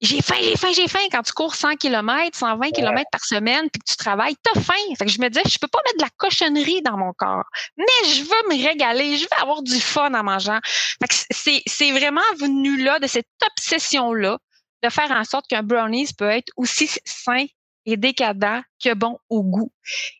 [0.00, 1.06] J'ai faim, j'ai faim, j'ai faim.
[1.12, 4.94] Quand tu cours 100 km, 120 km par semaine, puis que tu travailles, t'as faim.
[4.98, 7.44] Fait que je me disais, je peux pas mettre de la cochonnerie dans mon corps,
[7.76, 10.58] mais je veux me régaler, je veux avoir du fun en mangeant.
[11.00, 14.38] Fait que c'est, c'est vraiment venu là, de cette obsession-là,
[14.82, 17.44] de faire en sorte qu'un brownies peut être aussi sain
[17.86, 19.72] et décadent que bon au goût.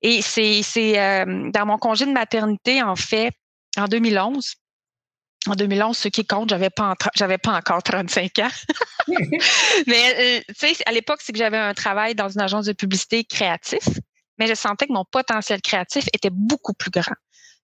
[0.03, 3.33] Et c'est, c'est euh, dans mon congé de maternité, en fait,
[3.77, 4.55] en 2011.
[5.47, 8.49] En 2011, ce qui compte, j'avais pas j'avais pas encore 35 ans.
[9.87, 12.73] mais euh, tu sais, à l'époque, c'est que j'avais un travail dans une agence de
[12.73, 13.89] publicité créatif,
[14.39, 17.15] mais je sentais que mon potentiel créatif était beaucoup plus grand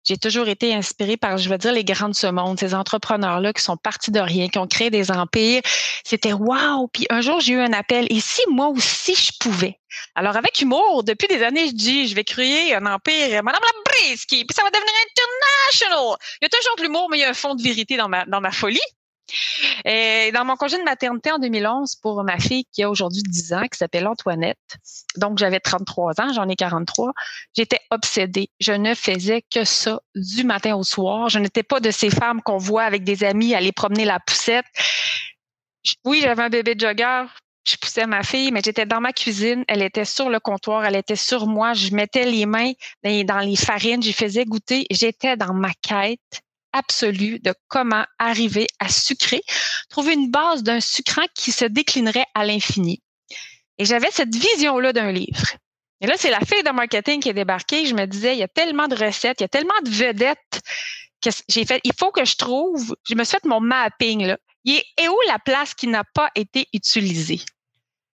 [0.07, 3.53] j'ai toujours été inspirée par, je veux dire, les grands de ce monde, ces entrepreneurs-là
[3.53, 5.63] qui sont partis de rien, qui ont créé des empires.
[6.05, 6.89] C'était wow!
[6.93, 8.07] Puis un jour, j'ai eu un appel.
[8.11, 9.81] Et si moi aussi je pouvais?
[10.15, 14.45] Alors, avec humour, depuis des années, je dis, je vais créer un empire, Madame Labriski,
[14.45, 16.17] puis ça va devenir international.
[16.41, 18.09] Il y a toujours de l'humour, mais il y a un fond de vérité dans
[18.09, 18.81] ma, dans ma folie.
[19.85, 23.53] Et dans mon congé de maternité en 2011 pour ma fille qui a aujourd'hui 10
[23.55, 24.59] ans, qui s'appelle Antoinette,
[25.17, 27.13] donc j'avais 33 ans, j'en ai 43,
[27.55, 28.51] j'étais obsédée.
[28.61, 31.29] Je ne faisais que ça du matin au soir.
[31.29, 34.67] Je n'étais pas de ces femmes qu'on voit avec des amis aller promener la poussette.
[36.05, 37.25] Oui, j'avais un bébé jogger,
[37.67, 40.97] je poussais ma fille, mais j'étais dans ma cuisine, elle était sur le comptoir, elle
[40.97, 42.73] était sur moi, je mettais les mains
[43.05, 48.89] dans les farines, j'y faisais goûter, j'étais dans ma quête absolue de comment arriver à
[48.89, 49.43] sucrer,
[49.89, 53.03] trouver une base d'un sucrant qui se déclinerait à l'infini.
[53.79, 55.47] Et j'avais cette vision-là d'un livre.
[56.01, 57.87] Et là, c'est la fille de marketing qui est débarquée.
[57.87, 60.61] Je me disais, il y a tellement de recettes, il y a tellement de vedettes
[61.23, 64.39] que j'ai fait, il faut que je trouve, je me suis fait mon mapping, là.
[64.67, 67.41] Et où la place qui n'a pas été utilisée?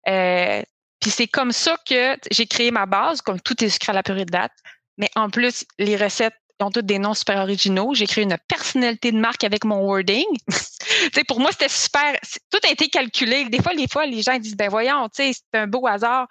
[0.08, 0.64] Euh,
[1.02, 4.04] puis c'est comme ça que j'ai créé ma base, comme tout est sucré à la
[4.04, 4.54] purée de date.
[4.98, 7.94] Mais en plus, les recettes ont tous des noms super originaux.
[7.94, 10.26] J'ai créé une personnalité de marque avec mon wording.
[11.28, 12.16] pour moi, c'était super.
[12.52, 13.46] Tout a été calculé.
[13.46, 16.28] Des fois, les fois, les gens disent, ben voyons, c'est un beau hasard.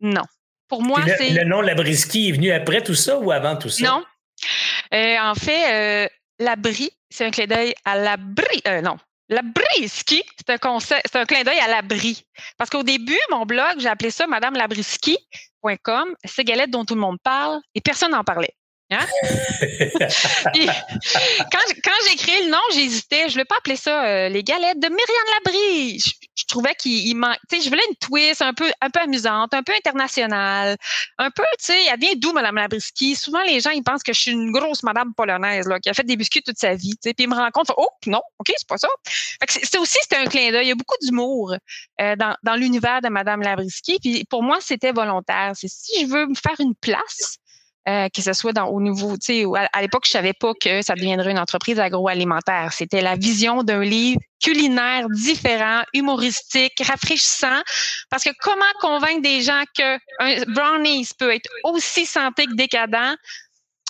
[0.00, 0.24] Non.
[0.68, 1.30] Pour moi, c'est.
[1.30, 3.86] Le nom Labriski est venu après tout ça ou avant tout ça?
[3.86, 4.04] Non.
[4.94, 6.08] Euh, en fait, euh,
[6.38, 8.62] l'abri, c'est un clé d'œil à l'abri.
[8.66, 8.96] Euh, non.
[9.28, 12.26] La Briski, c'est un concept, c'est un clin d'œil à l'abri.
[12.58, 17.00] Parce qu'au début, mon blog, j'ai appelé ça Madame Labriski.com, ces galettes dont tout le
[17.00, 18.54] monde parle, et personne n'en parlait.
[18.92, 19.06] Hein?
[21.52, 23.22] quand, quand j'ai créé le nom, j'hésitais.
[23.22, 25.98] Je ne voulais pas appeler ça euh, les galettes de Myriam Labrie.
[26.34, 27.36] Je, trouvais qu'il manque.
[27.50, 30.76] Je voulais une twist un peu, un peu amusante, un peu internationale.
[31.18, 33.14] Un peu, tu sais, elle vient d'où, Mme Labriski?
[33.16, 35.94] Souvent, les gens, ils pensent que je suis une grosse madame polonaise là, qui a
[35.94, 36.94] fait des biscuits toute sa vie.
[37.02, 38.88] Puis ils me rencontrent, oh, non, OK, c'est pas ça.
[39.48, 40.66] C'est aussi, c'était un clin d'œil.
[40.66, 41.54] Il y a beaucoup d'humour
[42.00, 43.98] euh, dans, dans l'univers de Mme Labriski.
[44.00, 45.52] Puis pour moi, c'était volontaire.
[45.54, 47.38] C'est si je veux me faire une place,
[47.88, 50.82] euh, que ce soit dans, au niveau, tu sais, à, l'époque, je savais pas que
[50.82, 52.72] ça deviendrait une entreprise agroalimentaire.
[52.72, 57.60] C'était la vision d'un livre culinaire différent, humoristique, rafraîchissant.
[58.08, 63.16] Parce que comment convaincre des gens que un brownies peut être aussi santé que décadent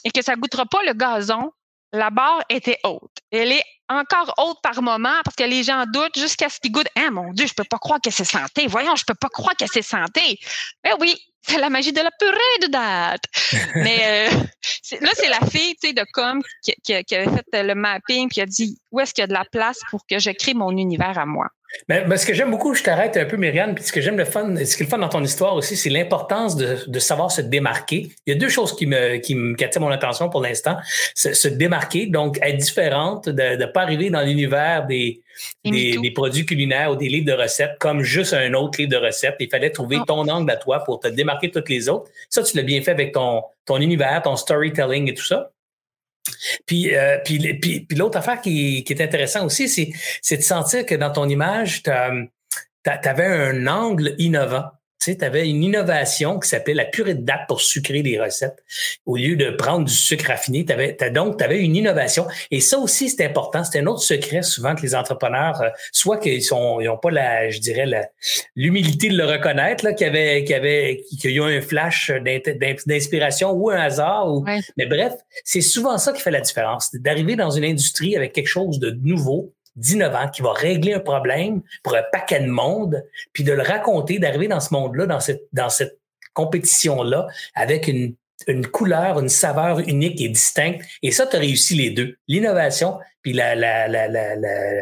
[0.05, 1.53] et que ça goûtera pas le gazon?
[1.93, 3.19] La barre était haute.
[3.31, 6.89] Elle est encore haute par moment parce que les gens doutent jusqu'à ce qu'ils goûtent.
[6.97, 8.67] Ah, mon Dieu, je peux pas croire que c'est santé.
[8.67, 10.41] Voyons, je peux pas croire que c'est santé.
[10.83, 13.25] Mais oui, c'est la magie de la purée de date.
[13.77, 18.41] Mais euh, là, c'est la fille de com qui, qui, avait fait le mapping puis
[18.41, 20.77] a dit où est-ce qu'il y a de la place pour que je crée mon
[20.77, 21.49] univers à moi?
[21.89, 24.25] Mais, ce que j'aime beaucoup, je t'arrête un peu, Myriam, puis ce que j'aime le
[24.25, 27.31] fun, ce qui est le fun dans ton histoire aussi, c'est l'importance de, de, savoir
[27.31, 28.11] se démarquer.
[28.27, 30.77] Il y a deux choses qui me, qui me attirent mon attention pour l'instant.
[31.15, 35.21] Se, démarquer, donc être différente, de ne pas arriver dans l'univers des,
[35.65, 38.97] des, des, produits culinaires ou des livres de recettes comme juste un autre livre de
[38.97, 39.37] recettes.
[39.41, 42.11] Il fallait trouver ton angle à toi pour te démarquer de toutes les autres.
[42.29, 45.51] Ça, tu l'as bien fait avec ton, ton univers, ton storytelling et tout ça.
[46.67, 50.95] Puis, euh, puis, l'autre affaire qui, qui est intéressant aussi, c'est, c'est de sentir que
[50.95, 54.71] dans ton image, tu avais un angle innovant
[55.05, 58.63] tu avais une innovation qui s'appelait la purée de date pour sucrer les recettes.
[59.07, 62.27] Au lieu de prendre du sucre raffiné, avais, donc tu avais une innovation.
[62.51, 63.65] Et ça aussi, c'est important.
[63.65, 67.11] C'est un autre secret souvent que les entrepreneurs, euh, soit qu'ils sont, ils n'ont pas
[67.11, 67.87] la, je dirais,
[68.57, 71.61] l'humilité de le reconnaître, là, qu'il y avait, qu'il y avait, qu'il y a un
[71.61, 72.13] flash
[72.87, 74.33] d'inspiration ou un hasard.
[74.33, 74.45] Ou,
[74.77, 76.91] Mais bref, c'est souvent ça qui fait la différence.
[76.95, 81.63] D'arriver dans une industrie avec quelque chose de nouveau, d'innovant qui va régler un problème
[81.83, 85.45] pour un paquet de monde, puis de le raconter, d'arriver dans ce monde-là, dans cette,
[85.53, 85.99] dans cette
[86.35, 88.15] compétition-là, avec une,
[88.47, 90.85] une couleur, une saveur unique et distincte.
[91.03, 92.17] Et ça, tu as réussi les deux.
[92.29, 94.37] L'innovation puis la, la, la, la,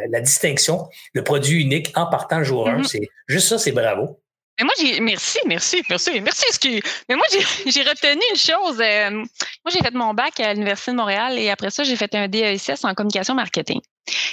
[0.07, 2.79] la, distinction, le produit unique en partant jour 1.
[2.79, 2.85] Mm-hmm.
[2.85, 4.19] C'est juste ça, c'est bravo.
[4.61, 6.83] Mais moi, j'ai merci, merci, merci, merci.
[7.09, 7.25] Mais moi,
[7.67, 8.79] j'ai retenu une chose.
[8.81, 12.15] Euh, moi, j'ai fait mon bac à l'Université de Montréal et après ça, j'ai fait
[12.15, 13.81] un DESS en communication marketing.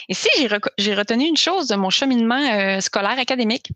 [0.09, 0.29] Et si
[0.77, 3.69] j'ai retenu une chose de mon cheminement euh, scolaire académique,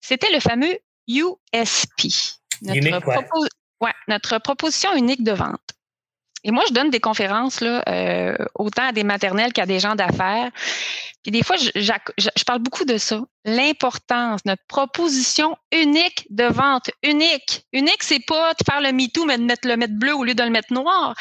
[0.00, 2.08] c'était le fameux USP,
[2.62, 5.60] notre, notre proposition unique de vente.
[6.44, 9.94] Et moi, je donne des conférences là, euh, autant à des maternelles qu'à des gens
[9.94, 10.50] d'affaires.
[11.22, 13.22] Puis des fois, je, parle beaucoup de ça.
[13.46, 16.90] L'importance, notre proposition unique de vente.
[17.02, 17.64] Unique.
[17.72, 20.34] Unique, c'est pas de faire le MeToo, mais de mettre le mettre bleu au lieu
[20.34, 21.14] de le mettre noir.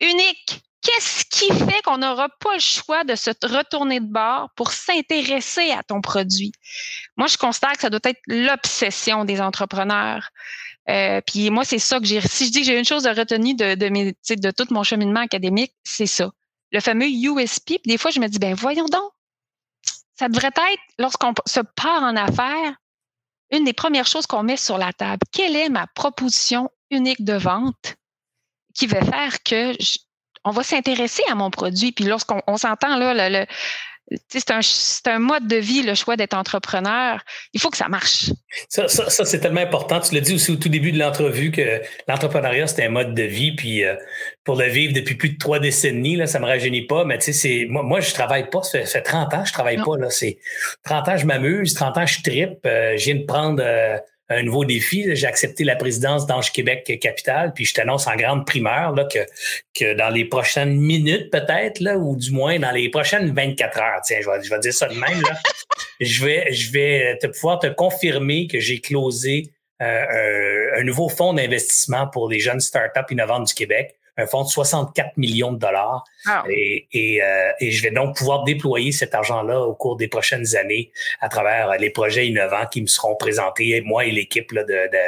[0.00, 0.60] Unique.
[0.82, 5.70] Qu'est-ce qui fait qu'on n'aura pas le choix de se retourner de bord pour s'intéresser
[5.70, 6.50] à ton produit?
[7.16, 10.30] Moi, je constate que ça doit être l'obsession des entrepreneurs.
[10.88, 12.20] Euh, puis moi, c'est ça que j'ai.
[12.20, 14.82] Si je dis que j'ai une chose de retenue de, de, mes, de tout mon
[14.82, 16.30] cheminement académique, c'est ça.
[16.72, 17.66] Le fameux USP.
[17.66, 19.10] Puis des fois, je me dis, ben voyons donc.
[20.18, 22.74] Ça devrait être, lorsqu'on se part en affaires,
[23.50, 25.22] une des premières choses qu'on met sur la table.
[25.30, 27.96] Quelle est ma proposition unique de vente
[28.74, 29.72] qui va faire que
[30.44, 31.92] on va s'intéresser à mon produit?
[31.92, 33.46] Puis lorsqu'on s'entend là, le,
[34.28, 34.60] c'est un,
[35.06, 37.20] un, mode de vie, le choix d'être entrepreneur.
[37.52, 38.30] Il faut que ça marche.
[38.68, 40.00] Ça, ça, ça c'est tellement important.
[40.00, 43.22] Tu l'as dit aussi au tout début de l'entrevue que l'entrepreneuriat, c'est un mode de
[43.22, 43.54] vie.
[43.54, 43.94] Puis euh,
[44.44, 47.04] pour le vivre depuis plus de trois décennies, là, ça me rajeunit pas.
[47.04, 48.62] Mais tu sais, moi, moi, je travaille pas.
[48.62, 49.96] Ça fait, 30 ans je travaille pas.
[49.96, 50.10] Là.
[50.10, 50.38] C'est
[50.84, 51.74] 30 ans, je m'amuse.
[51.74, 52.58] 30 ans, je tripe.
[52.66, 53.98] Euh, je viens de prendre euh,
[54.32, 55.14] un nouveau défi.
[55.14, 59.20] J'ai accepté la présidence d'Ange Québec Capital, puis je t'annonce en grande primeur là, que,
[59.78, 64.00] que dans les prochaines minutes, peut-être, là, ou du moins dans les prochaines 24 heures,
[64.04, 65.36] tiens, je vais, je vais dire ça de même, là,
[66.00, 71.32] je, vais, je vais te pouvoir te confirmer que j'ai closé euh, un, nouveau fonds
[71.32, 76.04] d'investissement pour les jeunes startups innovantes du Québec un fonds de 64 millions de dollars.
[76.26, 76.44] Ah.
[76.50, 80.54] Et, et, euh, et, je vais donc pouvoir déployer cet argent-là au cours des prochaines
[80.56, 84.98] années à travers les projets innovants qui me seront présentés, moi et l'équipe de, de,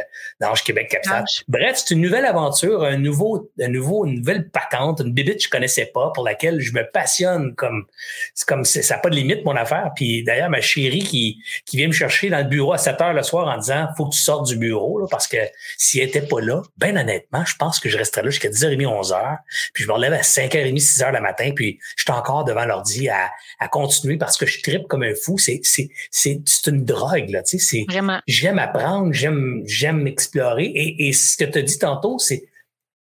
[0.40, 1.24] d'Ange Québec Capital.
[1.46, 5.44] Bref, c'est une nouvelle aventure, un nouveau, un nouveau, une nouvelle patente, une bibite que
[5.44, 7.86] je connaissais pas, pour laquelle je me passionne comme,
[8.34, 9.92] c'est comme, ça n'a pas de limite, mon affaire.
[9.94, 13.12] Puis d'ailleurs, ma chérie qui, qui vient me chercher dans le bureau à 7 heures
[13.12, 15.36] le soir en disant, faut que tu sortes du bureau, là, parce que
[15.78, 18.93] si elle était pas là, ben honnêtement, je pense que je resterais là jusqu'à 10h30,
[18.94, 19.38] 11 heures.
[19.72, 22.64] Puis je me relève à 5h30, 6 heures le matin, puis je suis encore devant
[22.64, 25.38] l'ordi à, à continuer parce que je tripe comme un fou.
[25.38, 27.86] C'est, c'est, c'est, c'est une drogue, là, tu sais.
[28.26, 30.64] J'aime apprendre, j'aime, j'aime explorer.
[30.64, 32.44] Et, et ce que tu as dit tantôt, c'est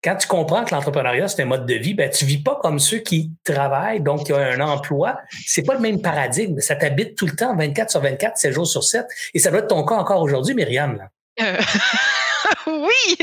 [0.03, 2.79] quand tu comprends que l'entrepreneuriat, c'est un mode de vie, ben, tu vis pas comme
[2.79, 5.19] ceux qui travaillent, donc qui ont un emploi.
[5.45, 6.59] C'est pas le même paradigme.
[6.59, 9.05] Ça t'habite tout le temps, 24 sur 24, 7 jours sur 7.
[9.35, 10.97] Et ça doit être ton cas encore aujourd'hui, Myriam.
[10.97, 11.09] Là.
[11.41, 11.57] Euh,
[12.67, 13.15] oui,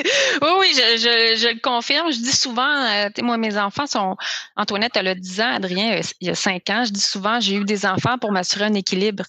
[0.42, 2.12] oui, oui, je, je, je, le confirme.
[2.12, 4.16] Je dis souvent, euh, moi, mes enfants sont,
[4.56, 6.84] Antoinette, elle a 10 ans, Adrien, il y a 5 ans.
[6.84, 9.24] Je dis souvent, j'ai eu des enfants pour m'assurer un équilibre.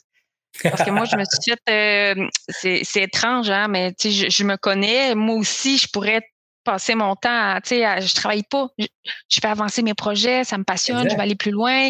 [0.63, 4.29] Parce que moi, je me suis fait, euh, c'est étrange, hein, mais tu sais, je,
[4.29, 5.15] je, me connais.
[5.15, 6.21] Moi aussi, je pourrais
[6.63, 8.67] passer mon temps à, tu sais, je travaille pas.
[8.77, 8.85] Je,
[9.29, 11.11] je, fais avancer mes projets, ça me passionne, exact.
[11.11, 11.89] je vais aller plus loin.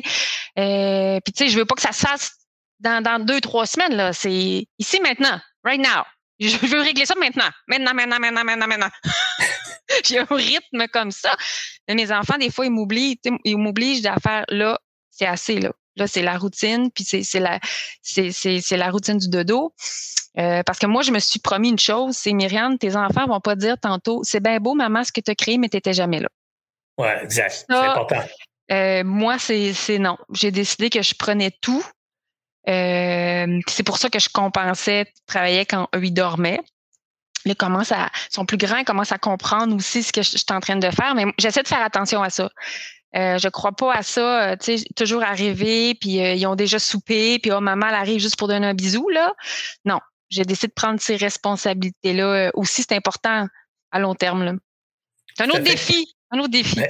[0.57, 2.31] Euh, puis tu sais, je veux pas que ça se fasse
[2.79, 4.13] dans, dans deux, trois semaines, là.
[4.13, 6.03] C'est ici maintenant, right now.
[6.39, 7.49] Je veux régler ça maintenant.
[7.67, 8.89] Maintenant, maintenant, maintenant, maintenant, maintenant.
[10.06, 11.36] J'ai un rythme comme ça.
[11.88, 15.71] Mais mes enfants, des fois, ils m'oublient, ils m'obligent à faire là, c'est assez, là.
[15.95, 17.60] Là, c'est la routine, puis c'est la,
[18.02, 19.73] c'est la routine du dodo.
[20.38, 23.41] Euh, parce que moi, je me suis promis une chose, c'est Myriam, tes enfants vont
[23.41, 25.93] pas dire tantôt, c'est bien beau, maman, ce que tu as créé, mais tu n'étais
[25.93, 26.30] jamais là.
[26.97, 27.65] Oui, exact.
[27.67, 28.23] C'est important.
[28.71, 30.17] Euh, moi, c'est non.
[30.34, 31.84] J'ai décidé que je prenais tout.
[32.67, 36.62] Euh, c'est pour ça que je compensais, travaillais quand eux, ils dormaient.
[37.45, 40.38] Ils commencent à, sont plus grands, ils commencent à comprendre aussi ce que je, je
[40.38, 42.50] suis en train de faire, mais j'essaie de faire attention à ça.
[43.15, 46.78] Euh, je crois pas à ça, tu sais, toujours arriver, puis euh, ils ont déjà
[46.78, 49.34] soupé, puis oh maman elle arrive juste pour donner un bisou là.
[49.84, 53.48] Non, j'ai décidé de prendre ces responsabilités là euh, aussi, c'est important
[53.91, 54.60] à long terme.
[55.36, 56.15] C'est un autre défi.
[56.32, 56.76] Un autre défi.
[56.76, 56.88] Ben,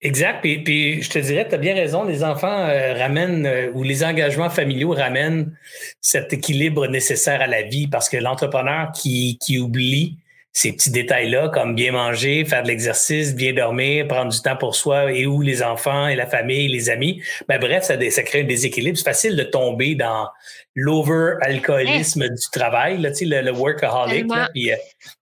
[0.00, 0.40] exact.
[0.40, 3.82] Puis, puis je te dirais, tu as bien raison, les enfants euh, ramènent, euh, ou
[3.82, 5.54] les engagements familiaux ramènent
[6.00, 10.16] cet équilibre nécessaire à la vie parce que l'entrepreneur qui, qui oublie
[10.52, 14.74] ces petits détails-là, comme bien manger, faire de l'exercice, bien dormir, prendre du temps pour
[14.74, 17.22] soi et où les enfants et la famille, les amis.
[17.46, 18.96] Ben, bref, ça, ça crée un déséquilibre.
[18.96, 20.28] C'est facile de tomber dans
[20.74, 22.30] l'over-alcoolisme hey.
[22.30, 24.70] du travail, là, le, le workaholic, là, puis,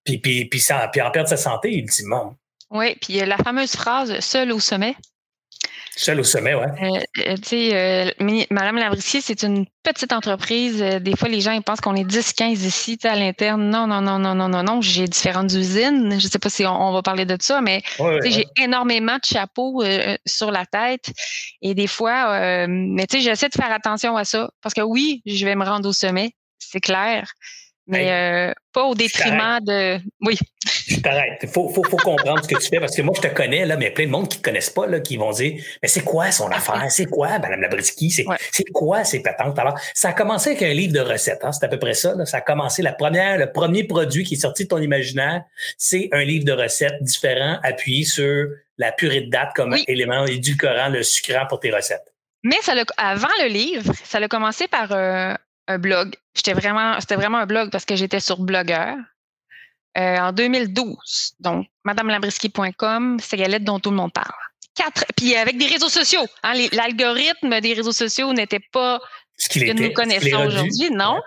[0.04, 2.36] puis, puis, puis, sans, puis en perdre sa santé, ultimement.
[2.70, 4.96] Oui, puis la fameuse phrase seul au sommet.
[5.98, 6.66] Seul au sommet, oui.
[6.82, 10.78] Euh, tu sais, euh, Madame Labrissier, c'est une petite entreprise.
[10.78, 13.70] Des fois, les gens ils pensent qu'on est 10, 15 ici à l'interne.
[13.70, 14.82] Non, non, non, non, non, non, non.
[14.82, 16.10] J'ai différentes usines.
[16.20, 18.30] Je ne sais pas si on, on, va parler de ça, mais ouais, ouais.
[18.30, 21.12] j'ai énormément de chapeaux euh, sur la tête.
[21.62, 24.50] Et des fois, euh, mais tu sais, j'essaie de faire attention à ça.
[24.60, 27.32] Parce que oui, je vais me rendre au sommet, c'est clair
[27.86, 29.98] mais euh, pas au détriment de.
[30.20, 30.36] Oui.
[30.88, 31.38] Je t'arrête.
[31.42, 33.64] Il faut, faut, faut comprendre ce que tu fais parce que moi, je te connais,
[33.64, 35.16] là, mais il y a plein de monde qui ne te connaissent pas, là, qui
[35.16, 36.84] vont dire Mais c'est quoi son affaire?
[36.90, 38.10] C'est quoi, Mme Labriski?
[38.10, 38.36] C'est ouais.
[38.72, 39.58] quoi ces patentes?
[39.58, 41.52] Alors, ça a commencé avec un livre de recettes, hein?
[41.52, 42.14] c'est à peu près ça.
[42.14, 42.26] Là.
[42.26, 45.42] Ça a commencé la première, le premier produit qui est sorti de ton imaginaire,
[45.78, 49.84] c'est un livre de recettes différent appuyé sur la purée de date comme oui.
[49.88, 52.12] élément édulcorant, le sucrant pour tes recettes.
[52.42, 55.34] Mais ça avant le livre, ça a commencé par euh,
[55.68, 56.14] un blog.
[56.34, 58.96] C'était vraiment un blog parce que j'étais sur Blogueur.
[59.98, 61.36] En 2012.
[61.40, 64.28] Donc, madamelabriski.com, c'est Galette dont tout le monde parle.
[64.74, 66.26] Quatre, puis avec des réseaux sociaux.
[66.42, 69.00] Hein, L'algorithme des réseaux sociaux n'était pas
[69.36, 71.20] ce, qu que nous connaissons aujourd'hui, non?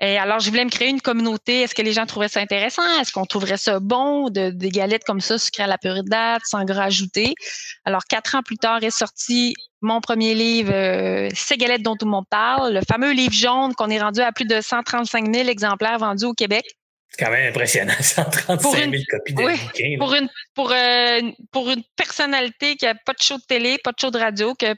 [0.00, 1.62] Et alors, je voulais me créer une communauté.
[1.62, 2.82] Est-ce que les gens trouvaient ça intéressant?
[3.00, 6.08] Est-ce qu'on trouverait ça bon, de, des galettes comme ça, sucrées à la purée de
[6.08, 7.34] date, sans gras ajouté?
[7.84, 12.06] Alors, quatre ans plus tard est sorti mon premier livre, euh, Ces galettes dont tout
[12.06, 15.48] le monde parle, le fameux livre jaune qu'on est rendu à plus de 135 000
[15.48, 16.64] exemplaires vendus au Québec.
[17.16, 19.96] C'est quand même impressionnant, 135 000 une, copies de oui, bouquins.
[19.98, 21.20] Pour une, pour, euh,
[21.52, 24.52] pour une personnalité qui n'a pas de show de télé, pas de show de radio,
[24.56, 24.74] que,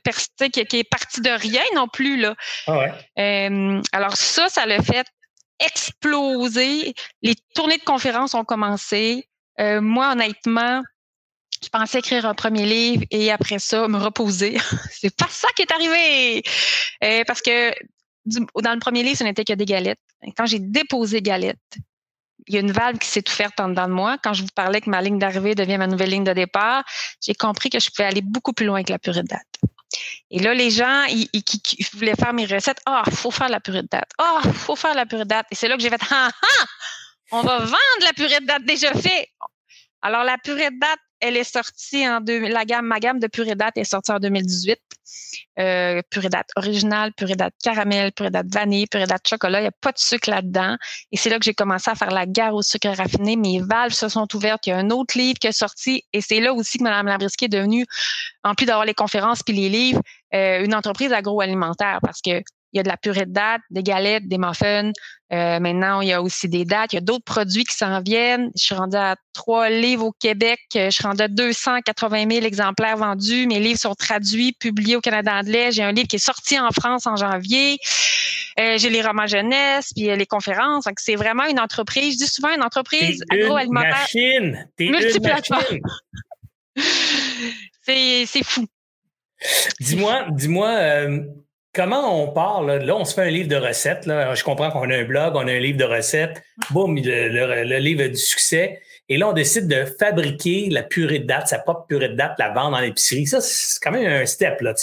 [0.48, 2.20] qui, qui est partie de rien non plus.
[2.20, 2.34] Là.
[2.66, 2.92] Ah ouais.
[3.18, 5.06] euh, alors ça, ça l'a fait
[5.60, 6.92] exploser.
[7.22, 9.30] Les tournées de conférences ont commencé.
[9.58, 10.82] Euh, moi, honnêtement,
[11.64, 14.58] je pensais écrire un premier livre et après ça, me reposer.
[14.90, 16.42] C'est pas ça qui est arrivé.
[17.26, 17.72] Parce que
[18.26, 20.00] du, dans le premier livre, ce n'était que des galettes.
[20.36, 21.78] Quand j'ai déposé galettes,
[22.46, 24.18] il y a une valve qui s'est ouverte en dedans de moi.
[24.22, 26.84] Quand je vous parlais que ma ligne d'arrivée devient ma nouvelle ligne de départ,
[27.20, 29.46] j'ai compris que je pouvais aller beaucoup plus loin que la purée de date.
[30.30, 32.80] Et là, les gens, ils, ils, qui, voulaient faire mes recettes.
[32.86, 34.10] Ah, oh, faut faire la purée de date.
[34.18, 35.46] Ah, oh, faut faire la purée de date.
[35.50, 36.64] Et c'est là que j'ai fait, ah, ah,
[37.32, 39.28] on va vendre la purée de date déjà fait.
[40.02, 43.26] Alors, la purée de date, elle est sortie en deux, la gamme, ma gamme de
[43.26, 44.78] purée date est sortie en 2018.
[45.58, 49.60] Euh, purée date originale, purée date caramel, purée date vanille, purée date chocolat.
[49.60, 50.76] Il n'y a pas de sucre là-dedans.
[51.12, 53.36] Et c'est là que j'ai commencé à faire la guerre au sucre raffiné.
[53.36, 54.66] Mes valves se sont ouvertes.
[54.66, 56.04] Il y a un autre livre qui est sorti.
[56.12, 57.86] Et c'est là aussi que Mme Labriski est devenue,
[58.44, 60.00] en plus d'avoir les conférences puis les livres,
[60.34, 63.82] euh, une entreprise agroalimentaire parce que il y a de la purée de date, des
[63.82, 64.90] galettes, des muffins,
[65.32, 66.92] Euh, maintenant, il y a aussi des dates.
[66.92, 68.50] Il y a d'autres produits qui s'en viennent.
[68.56, 70.60] Je suis rendue à trois livres au Québec.
[70.74, 73.46] Je suis rendue à 280 000 exemplaires vendus.
[73.46, 75.72] Mes livres sont traduits, publiés au Canada anglais.
[75.72, 77.78] J'ai un livre qui est sorti en France en janvier.
[78.58, 80.84] Euh, j'ai les romans jeunesse, puis les conférences.
[80.84, 82.14] Donc, c'est vraiment une entreprise.
[82.14, 84.06] Je dis souvent une entreprise agroalimentaire.
[84.14, 85.78] Une multiplateforme.
[87.82, 88.66] c'est, c'est fou.
[89.80, 91.20] Dis-moi, dis-moi, euh,
[91.76, 92.78] comment on parle?
[92.78, 92.96] Là?
[92.96, 94.04] on se fait un livre de recettes.
[94.06, 96.42] Je comprends qu'on a un blog, on a un livre de recettes.
[96.70, 98.80] Boum, le, livre du succès.
[99.08, 102.36] Et là, on décide de fabriquer la purée de date, sa propre purée de date,
[102.38, 103.26] la vendre en épicerie.
[103.26, 104.60] Ça, c'est quand même un step.
[104.62, 104.74] Là,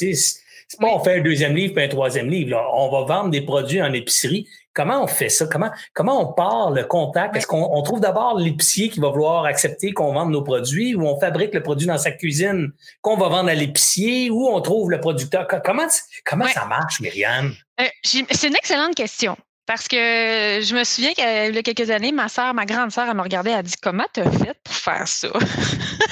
[0.73, 2.59] c'est pas on fait un deuxième livre puis un troisième livre.
[2.73, 4.47] On va vendre des produits en épicerie.
[4.73, 5.45] Comment on fait ça?
[5.45, 7.35] Comment, comment on part le contact?
[7.35, 11.19] Est-ce qu'on trouve d'abord l'épicier qui va vouloir accepter qu'on vende nos produits ou on
[11.19, 14.99] fabrique le produit dans sa cuisine qu'on va vendre à l'épicier ou on trouve le
[14.99, 15.47] producteur?
[15.63, 15.87] Comment,
[16.25, 17.53] comment ça marche, Myriam?
[17.79, 19.37] Euh, c'est une excellente question.
[19.67, 23.05] Parce que je me souviens qu'il y a quelques années, ma soeur, ma grande sœur,
[23.07, 25.29] elle me regardait, elle a dit Comment tu as fait pour faire ça?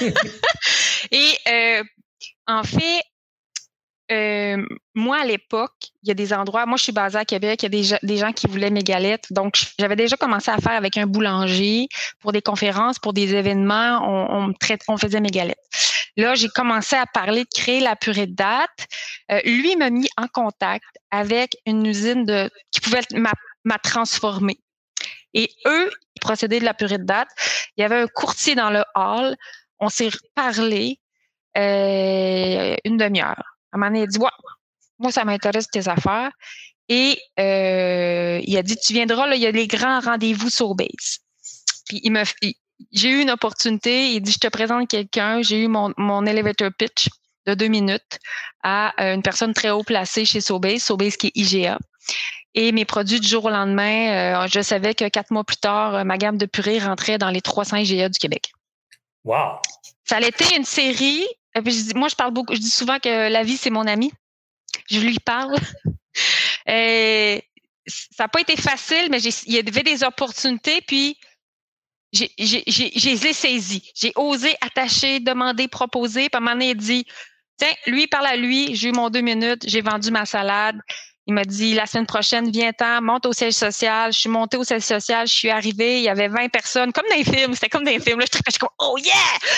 [1.10, 1.82] Et euh,
[2.46, 3.02] en fait,
[4.12, 4.62] euh,
[4.94, 5.72] moi, à l'époque,
[6.02, 8.16] il y a des endroits, moi, je suis basée à Québec, il y a des,
[8.16, 9.26] gens qui voulaient mes galettes.
[9.30, 11.88] Donc, j'avais déjà commencé à faire avec un boulanger
[12.20, 15.56] pour des conférences, pour des événements, on, faisait mes galettes.
[16.16, 18.86] Là, j'ai commencé à parler de créer la purée de date.
[19.30, 24.58] Euh, lui m'a mis en contact avec une usine qui pouvait m'a transformer.
[25.32, 27.28] Et eux, ils procédaient de la purée de date.
[27.76, 29.36] Il y avait un courtier dans le hall.
[29.80, 31.00] On s'est parlé
[31.56, 33.51] euh, une demi-heure.
[33.72, 34.18] À un moment donné, il a dit
[34.98, 36.30] moi, ça m'intéresse tes affaires.
[36.88, 40.74] Et euh, il a dit Tu viendras, là, il y a les grands rendez-vous sur
[40.74, 41.18] base.
[41.86, 42.24] Puis il m'a
[42.90, 46.70] j'ai eu une opportunité, il dit Je te présente quelqu'un, j'ai eu mon, mon elevator
[46.76, 47.08] pitch
[47.46, 48.18] de deux minutes
[48.62, 51.78] à euh, une personne très haut placée chez Sobase, Sobase qui est IGA.
[52.54, 56.04] Et mes produits du jour au lendemain, euh, je savais que quatre mois plus tard,
[56.04, 58.52] ma gamme de purée rentrait dans les 300 IGA du Québec.
[59.24, 59.60] Wow!
[60.04, 61.24] Ça a été une série
[61.94, 64.12] moi, je parle beaucoup, je dis souvent que la vie, c'est mon ami.
[64.90, 65.56] Je lui parle.
[67.86, 71.18] Ça n'a pas été facile, mais il y avait des opportunités, puis
[72.12, 73.90] j'ai les saisi.
[73.94, 76.28] J'ai osé attacher, demander, proposer.
[76.28, 77.06] Puis à un moment donné, il dit
[77.56, 80.80] Tiens, lui parle à lui, j'ai eu mon deux minutes, j'ai vendu ma salade.
[81.32, 84.12] Il m'a dit la semaine prochaine, viens-t'en, monte au siège social.
[84.12, 87.06] Je suis montée au siège social, je suis arrivée, il y avait 20 personnes, comme
[87.08, 88.20] dans les films, c'était comme dans les films.
[88.20, 89.14] Je suis comme Oh yeah!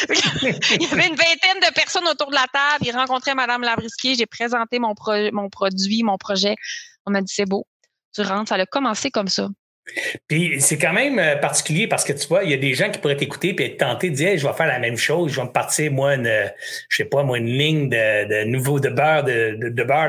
[0.71, 2.87] il y avait une vingtaine de personnes autour de la table.
[2.87, 4.95] Il rencontrait Madame Labrisquier, j'ai présenté mon,
[5.33, 6.55] mon produit, mon projet.
[7.07, 7.67] On m'a dit c'est beau.
[8.15, 9.49] Tu rentres, ça a commencé comme ça.
[10.29, 12.91] Puis c'est quand même euh, particulier parce que tu vois, il y a des gens
[12.91, 15.37] qui pourraient t'écouter et être tentés de dire je vais faire la même chose, je
[15.41, 16.51] vais me partir, moi, une,
[16.89, 20.09] je sais pas, moi, une ligne de, de nouveau de beurre, de, de, de beurre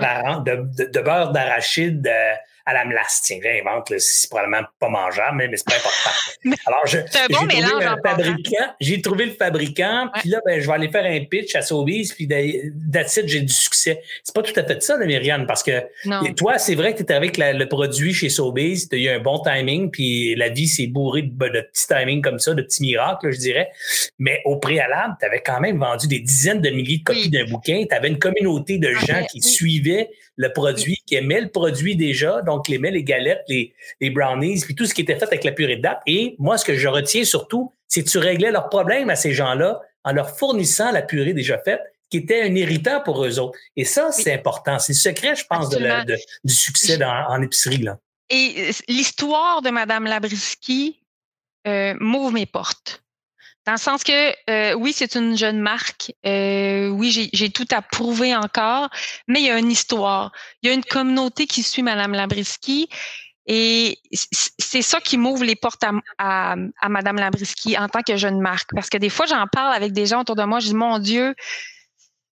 [1.03, 2.35] beurre d'arachide euh,
[2.65, 3.21] à la melasse.
[3.23, 6.09] Tiens, réinvente, c'est probablement pas mangeable, mais, mais c'est pas important.
[6.65, 10.59] Alors, je, c'est un bon mélange le fabricant, J'ai trouvé le fabricant, puis là, ben,
[10.59, 12.27] je vais aller faire un pitch à Sobeys, puis
[12.91, 14.01] that's j'ai du succès.
[14.23, 15.83] C'est pas tout à fait ça, Myriane, parce que
[16.33, 19.19] toi, c'est vrai que tu étais avec le produit chez Sobeys, tu as eu un
[19.19, 22.81] bon timing, puis la vie s'est bourrée de, de, petits timings comme ça, de petits
[22.81, 23.69] miracles, je dirais.
[24.17, 27.45] Mais au préalable, tu avais quand même vendu des dizaines de milliers de copies d'un
[27.45, 31.95] bouquin, tu avais une communauté de gens qui suivaient le produit, qui aimait le produit
[31.95, 35.25] déjà, donc les aimait les galettes, les, les, brownies, puis tout ce qui était fait
[35.25, 36.01] avec la purée de date.
[36.07, 39.33] Et moi, ce que je retiens surtout, c'est que tu réglais leurs problèmes à ces
[39.33, 43.57] gens-là en leur fournissant la purée déjà faite, qui était un irritant pour eux autres.
[43.75, 44.77] Et ça, c'est important.
[44.79, 45.79] C'est le secret, je pense, de
[46.43, 47.79] du succès en épicerie.
[47.79, 47.97] Là.
[48.29, 51.01] Et euh, l'histoire de Mme Labriski
[51.67, 53.03] euh, m'ouvre mes portes.
[53.65, 56.13] Dans le sens que, euh, oui, c'est une jeune marque.
[56.25, 58.89] Euh, oui, j'ai tout à prouver encore,
[59.27, 60.31] mais il y a une histoire.
[60.61, 62.87] Il y a une communauté qui suit Madame Labriski.
[63.47, 68.17] Et c'est ça qui m'ouvre les portes à, à, à, Madame Labriski en tant que
[68.17, 68.69] jeune marque.
[68.73, 70.59] Parce que des fois, j'en parle avec des gens autour de moi.
[70.59, 71.35] Je dis, mon Dieu,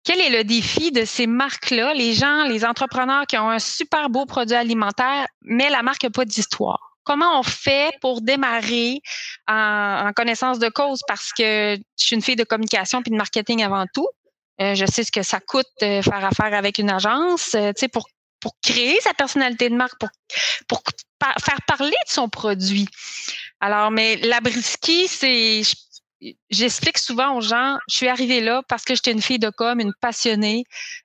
[0.04, 1.94] quel est le défi de ces marques-là?
[1.94, 6.10] Les gens, les entrepreneurs qui ont un super beau produit alimentaire, mais la marque n'a
[6.10, 9.00] pas d'histoire comment on fait pour démarrer
[9.48, 11.00] en, connaissance de cause?
[11.08, 14.08] Parce que je suis une fille de communication puis de marketing avant tout.
[14.60, 17.88] Euh, je sais ce que ça coûte faire affaire avec une agence, euh, tu sais,
[17.88, 18.08] pour,
[18.64, 20.10] créer sa personnalité de marque, pour,
[20.70, 20.82] pour
[21.20, 22.88] faire parler de son produit.
[23.60, 25.64] Alors, mais la brisky, c'est,
[26.50, 29.80] j'explique souvent aux gens, je suis arrivée là parce que j'étais une fille de com,
[29.80, 30.64] une passionnée.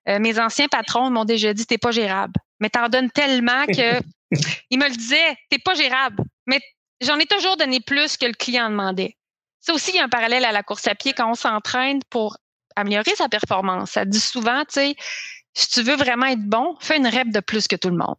[0.08, 2.34] Euh, mes anciens patrons m'ont déjà dit, t'es pas gérable.
[2.60, 4.00] Mais t'en donnes tellement que
[4.70, 6.22] il me le disait, t'es pas gérable.
[6.46, 6.60] Mais
[7.00, 9.16] j'en ai toujours donné plus que le client demandait.
[9.60, 12.00] Ça aussi, il y a un parallèle à la course à pied quand on s'entraîne
[12.10, 12.36] pour
[12.74, 13.92] améliorer sa performance.
[13.92, 14.96] Ça dit souvent, tu sais,
[15.54, 18.16] si tu veux vraiment être bon, fais une rep de plus que tout le monde.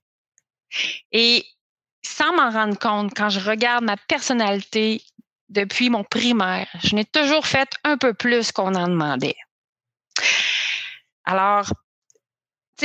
[1.11, 1.45] Et
[2.05, 5.01] sans m'en rendre compte, quand je regarde ma personnalité
[5.49, 9.35] depuis mon primaire, je n'ai toujours fait un peu plus qu'on en demandait.
[11.25, 11.71] Alors,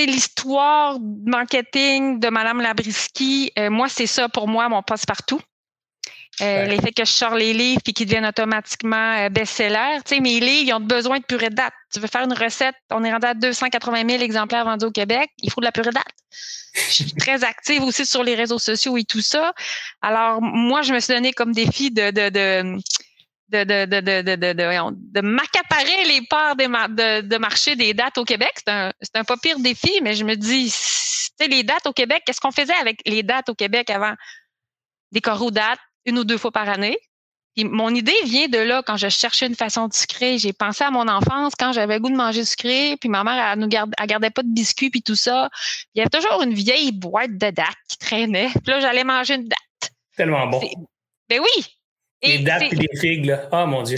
[0.07, 5.41] l'histoire marketing de Madame Labriski, euh, moi, c'est ça pour moi, mon passe-partout.
[6.41, 9.99] Euh, L'effet que je sors les livres puis qu'ils deviennent automatiquement euh, best-sellers.
[10.05, 11.73] Tu sais, mes livres, ils ont besoin de purée de date.
[11.93, 15.31] Tu veux faire une recette, on est rendu à 280 000 exemplaires vendus au Québec,
[15.43, 16.05] il faut de la purée de date.
[16.75, 19.53] Je suis très active aussi sur les réseaux sociaux et tout ça.
[20.01, 22.79] Alors, moi, je me suis donné comme défi de, de, de
[23.49, 28.19] de, de, de, de, de, de, de m'accaparer les parts de, de, marché des dates
[28.19, 28.53] au Québec.
[28.57, 31.87] C'est un, c'est un pas pire défi, mais je me dis, tu sais, les dates
[31.87, 34.15] au Québec, qu'est-ce qu'on faisait avec les dates au Québec avant?
[35.13, 36.99] Des coraux dates, une ou deux fois par année.
[37.57, 40.39] Puis mon idée vient de là, quand je cherchais une façon de sucrer.
[40.39, 43.53] J'ai pensé à mon enfance, quand j'avais le goût de manger sucré, puis ma mère,
[43.53, 45.49] elle nous garde, elle gardait pas de biscuits, puis tout ça.
[45.95, 48.51] Il y avait toujours une vieille boîte de dates qui traînait.
[48.51, 49.93] Puis là, j'allais manger une date.
[50.17, 50.61] Tellement bon.
[51.29, 51.78] Ben oui!
[52.23, 53.49] Les dates et les figues, là.
[53.53, 53.97] Oh mon Dieu.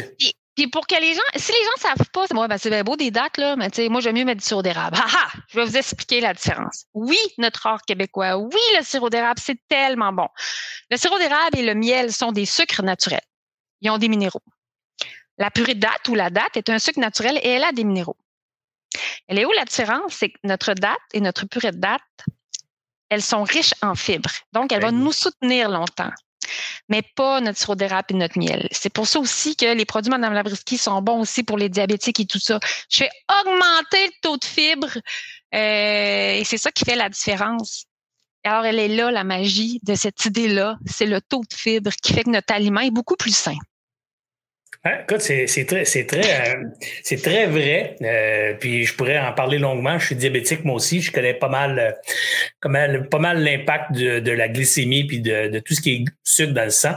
[0.56, 3.10] Puis, pour que les gens, si les gens savent pas, c'est ben, bien beau des
[3.10, 4.98] dates, là, mais tu sais, moi, j'aime mieux mettre du sirop d'érable.
[5.00, 6.84] Ah Je vais vous expliquer la différence.
[6.92, 8.36] Oui, notre art québécois.
[8.36, 10.28] Oui, le sirop d'érable, c'est tellement bon.
[10.90, 13.22] Le sirop d'érable et le miel sont des sucres naturels.
[13.80, 14.42] Ils ont des minéraux.
[15.38, 17.84] La purée de date ou la date est un sucre naturel et elle a des
[17.84, 18.18] minéraux.
[19.28, 20.14] Elle est où la différence?
[20.14, 22.02] C'est que notre date et notre purée de date,
[23.08, 24.30] elles sont riches en fibres.
[24.52, 26.10] Donc, elles vont nous soutenir longtemps
[26.88, 28.68] mais pas notre sirop d'érable et notre miel.
[28.72, 32.20] C'est pour ça aussi que les produits Madame Labriski sont bons aussi pour les diabétiques
[32.20, 32.60] et tout ça.
[32.90, 34.98] Je fais augmenter le taux de fibres
[35.54, 37.86] euh, et c'est ça qui fait la différence.
[38.44, 40.78] Alors, elle est là, la magie de cette idée-là.
[40.86, 43.56] C'est le taux de fibres qui fait que notre aliment est beaucoup plus sain.
[44.82, 47.96] Ah, écoute, euh, c'est très vrai.
[48.00, 49.98] Euh, puis je pourrais en parler longuement.
[49.98, 51.02] Je suis diabétique moi aussi.
[51.02, 55.58] Je connais pas mal, euh, pas mal l'impact de, de, la glycémie puis de, de,
[55.58, 56.94] tout ce qui est sucre dans le sang.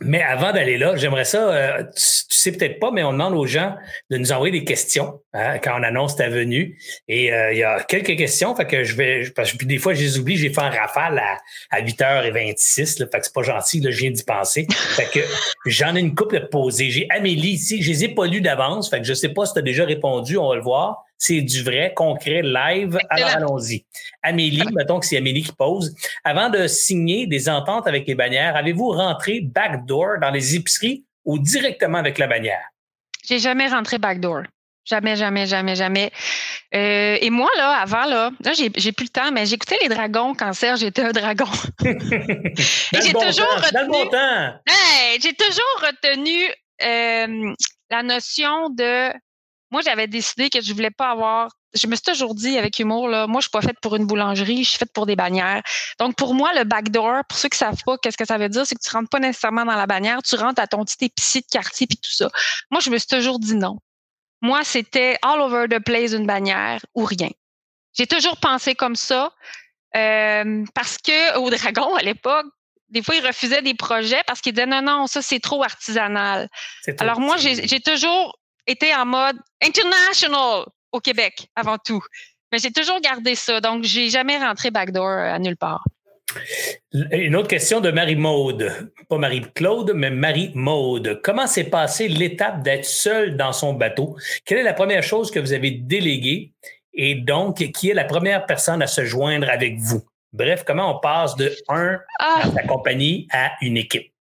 [0.00, 1.90] Mais avant d'aller là, j'aimerais ça, euh, tu,
[2.28, 3.74] sais peut-être pas, mais on demande aux gens
[4.10, 6.78] de nous envoyer des questions hein, quand on annonce ta venue.
[7.08, 9.94] Et euh, il y a quelques questions, fait que je vais, parce que des fois,
[9.94, 11.38] je les oublie, j'ai fait un rafale à,
[11.70, 14.66] à 8h26, là, fait que c'est pas gentil, là, je viens d'y penser.
[14.96, 15.20] Fait que
[15.66, 16.90] j'en ai une couple à poser.
[16.90, 19.52] J'ai Amélie ici, je les ai pas lues d'avance, fait que je sais pas si
[19.52, 22.98] tu as déjà répondu, on va le voir c'est du vrai, concret, live.
[23.10, 23.84] Alors allons-y.
[24.22, 25.94] Amélie, mettons que c'est Amélie qui pose.
[26.24, 31.38] Avant de signer des ententes avec les bannières, avez-vous rentré backdoor dans les épiceries ou
[31.38, 32.64] directement avec la bannière?
[33.26, 34.42] J'ai jamais rentré backdoor.
[34.84, 36.12] Jamais, jamais, jamais, jamais.
[36.72, 40.32] Euh, et moi, là, avant, là, là j'ai, plus le temps, mais j'écoutais les dragons
[40.34, 41.48] quand Serge était un dragon.
[41.82, 44.08] j'ai toujours retenu.
[45.20, 46.48] j'ai toujours retenu
[46.82, 47.54] euh,
[47.90, 49.12] la notion de
[49.70, 51.50] moi, j'avais décidé que je voulais pas avoir.
[51.74, 54.06] Je me suis toujours dit avec humour, là, moi, je suis pas faite pour une
[54.06, 55.62] boulangerie, je suis faite pour des bannières.
[55.98, 58.66] Donc, pour moi, le backdoor, pour ceux qui savent pas qu'est-ce que ça veut dire,
[58.66, 61.40] c'est que tu rentres pas nécessairement dans la bannière, tu rentres à ton petit épicier
[61.40, 62.30] de quartier puis tout ça.
[62.70, 63.78] Moi, je me suis toujours dit non.
[64.40, 67.30] Moi, c'était all over the place une bannière ou rien.
[67.94, 69.32] J'ai toujours pensé comme ça
[69.96, 72.46] euh, parce que au Dragon, à l'époque,
[72.90, 76.48] des fois, ils refusaient des projets parce qu'ils disaient non, non, ça, c'est trop artisanal.
[76.98, 82.02] Alors, moi, j'ai toujours été en mode international au Québec avant tout.
[82.52, 83.60] Mais j'ai toujours gardé ça.
[83.60, 85.84] Donc, j'ai jamais rentré backdoor euh, à nulle part.
[86.92, 88.92] Une autre question de Marie-Maude.
[89.08, 91.20] Pas Marie-Claude, mais Marie-Maude.
[91.22, 94.16] Comment s'est passée l'étape d'être seule dans son bateau?
[94.44, 96.52] Quelle est la première chose que vous avez déléguée?
[96.94, 100.02] Et donc, qui est la première personne à se joindre avec vous?
[100.32, 102.50] Bref, comment on passe de un à ah!
[102.54, 104.12] sa compagnie à une équipe?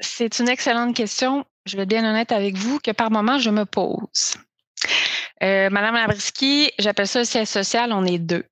[0.00, 3.50] C'est une excellente question je vais être bien honnête avec vous, que par moment, je
[3.50, 4.34] me pose.
[5.42, 8.44] Euh, Madame Labriski, j'appelle ça le siège social, on est deux.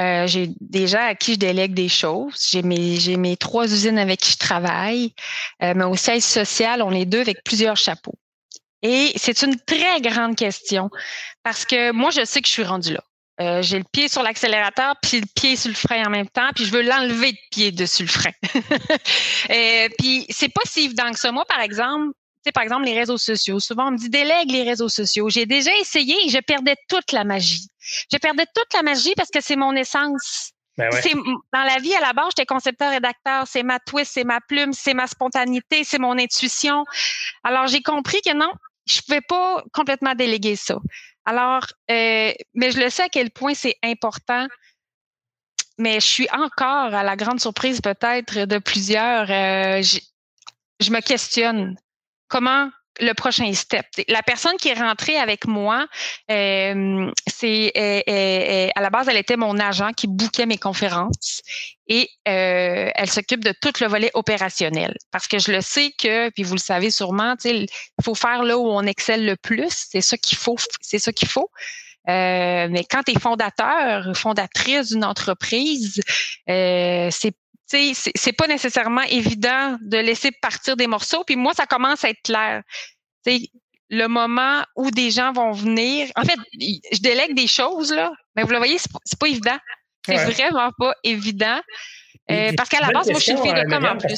[0.00, 2.48] Euh, j'ai des gens à qui je délègue des choses.
[2.50, 5.12] J'ai mes, trois usines avec qui je travaille.
[5.62, 8.14] Euh, mais au siège social, on est deux avec plusieurs chapeaux.
[8.82, 10.88] Et c'est une très grande question
[11.42, 13.02] parce que moi, je sais que je suis rendue là.
[13.40, 16.48] Euh, j'ai le pied sur l'accélérateur puis le pied sur le frein en même temps,
[16.54, 18.32] puis je veux l'enlever de pied dessus le frein.
[19.50, 21.30] euh, puis c'est pas si évident que ça.
[21.30, 23.60] Moi, par exemple, tu sais, par exemple, les réseaux sociaux.
[23.60, 25.28] Souvent, on me dit délègue les réseaux sociaux.
[25.28, 27.68] J'ai déjà essayé et je perdais toute la magie.
[28.12, 30.50] Je perdais toute la magie parce que c'est mon essence.
[30.76, 34.22] Ben c'est dans la vie à la base, j'étais concepteur rédacteur, c'est ma twist, c'est
[34.22, 36.84] ma plume, c'est ma spontanéité, c'est mon intuition.
[37.42, 38.52] Alors j'ai compris que non,
[38.88, 40.76] je pouvais pas complètement déléguer ça.
[41.24, 44.46] Alors, euh, mais je le sais à quel point c'est important.
[45.76, 49.30] Mais je suis encore à la grande surprise peut-être de plusieurs.
[49.30, 49.82] Euh,
[50.80, 51.76] je me questionne
[52.28, 52.70] comment
[53.00, 53.86] le prochain step.
[54.08, 55.86] La personne qui est rentrée avec moi,
[56.30, 57.72] euh, c'est
[58.74, 61.42] à la base, elle était mon agent qui bouquait mes conférences
[61.88, 64.94] et euh, elle s'occupe de tout le volet opérationnel.
[65.10, 67.66] Parce que je le sais que, puis vous le savez sûrement, il
[68.02, 69.86] faut faire là où on excelle le plus.
[69.90, 70.56] C'est ça qu'il faut.
[70.80, 71.50] C'est ça qu'il faut.
[72.08, 76.00] Euh, mais quand tu es fondateur, fondatrice d'une entreprise,
[76.48, 77.34] euh, c'est
[77.68, 81.22] c'est pas nécessairement évident de laisser partir des morceaux.
[81.24, 82.62] Puis moi, ça commence à être clair.
[83.26, 83.40] sais,
[83.90, 86.08] le moment où des gens vont venir.
[86.16, 89.58] En fait, je délègue des choses, là, mais vous le voyez, c'est pas, pas évident.
[90.06, 91.60] C'est vraiment pas évident.
[92.30, 94.14] Euh, parce qu'à la base, moi, je suis une fille de com en plus.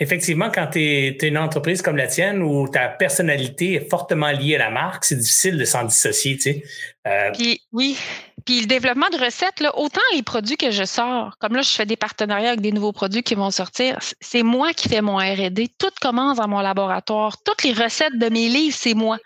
[0.00, 4.54] Effectivement, quand tu es, une entreprise comme la tienne où ta personnalité est fortement liée
[4.54, 6.36] à la marque, c'est difficile de s'en dissocier.
[6.36, 6.62] Tu sais.
[7.08, 7.30] Euh,
[7.72, 7.96] oui.
[8.44, 11.70] Puis le développement de recettes, là, autant les produits que je sors, comme là, je
[11.70, 15.16] fais des partenariats avec des nouveaux produits qui vont sortir, c'est moi qui fais mon
[15.16, 15.68] R&D.
[15.78, 17.36] Tout commence dans mon laboratoire.
[17.42, 19.18] Toutes les recettes de mes livres, c'est moi.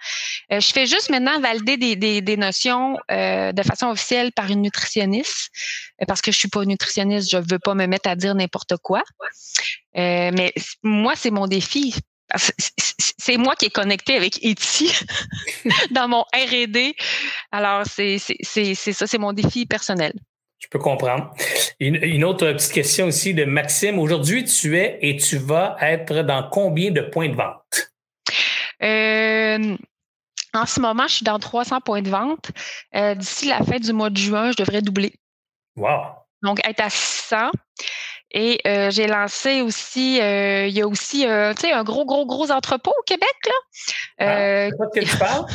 [0.52, 5.50] Euh, je fais juste maintenant valider des, notions euh, de façon officielle par une nutritionniste,
[6.08, 9.02] parce que je suis pas nutritionniste, je veux pas me mettre à dire n'importe quoi.
[9.94, 10.52] Mais
[10.82, 11.94] moi, c'est mon défi
[12.36, 14.92] c'est moi qui est connecté avec Etsy
[15.90, 16.94] dans mon R&D.
[17.50, 20.12] Alors, c'est ça, c'est mon défi personnel.
[20.58, 21.34] Je peux comprendre.
[21.80, 23.98] Une, autre petite question aussi de Maxime.
[23.98, 27.90] Aujourd'hui, tu es et tu vas être dans combien de points de vente?
[28.82, 29.76] Euh,
[30.54, 32.52] en ce moment, je suis dans 300 points de vente.
[32.94, 35.14] Euh, d'ici la fin du mois de juin, je devrais doubler.
[35.76, 36.12] Wow!
[36.42, 37.50] Donc, être à 600.
[38.32, 42.06] Et euh, j'ai lancé aussi, euh, il y a aussi euh, tu sais, un gros,
[42.06, 43.34] gros, gros entrepôt au Québec.
[43.46, 43.52] Là,
[44.18, 45.46] ah, que tu parles?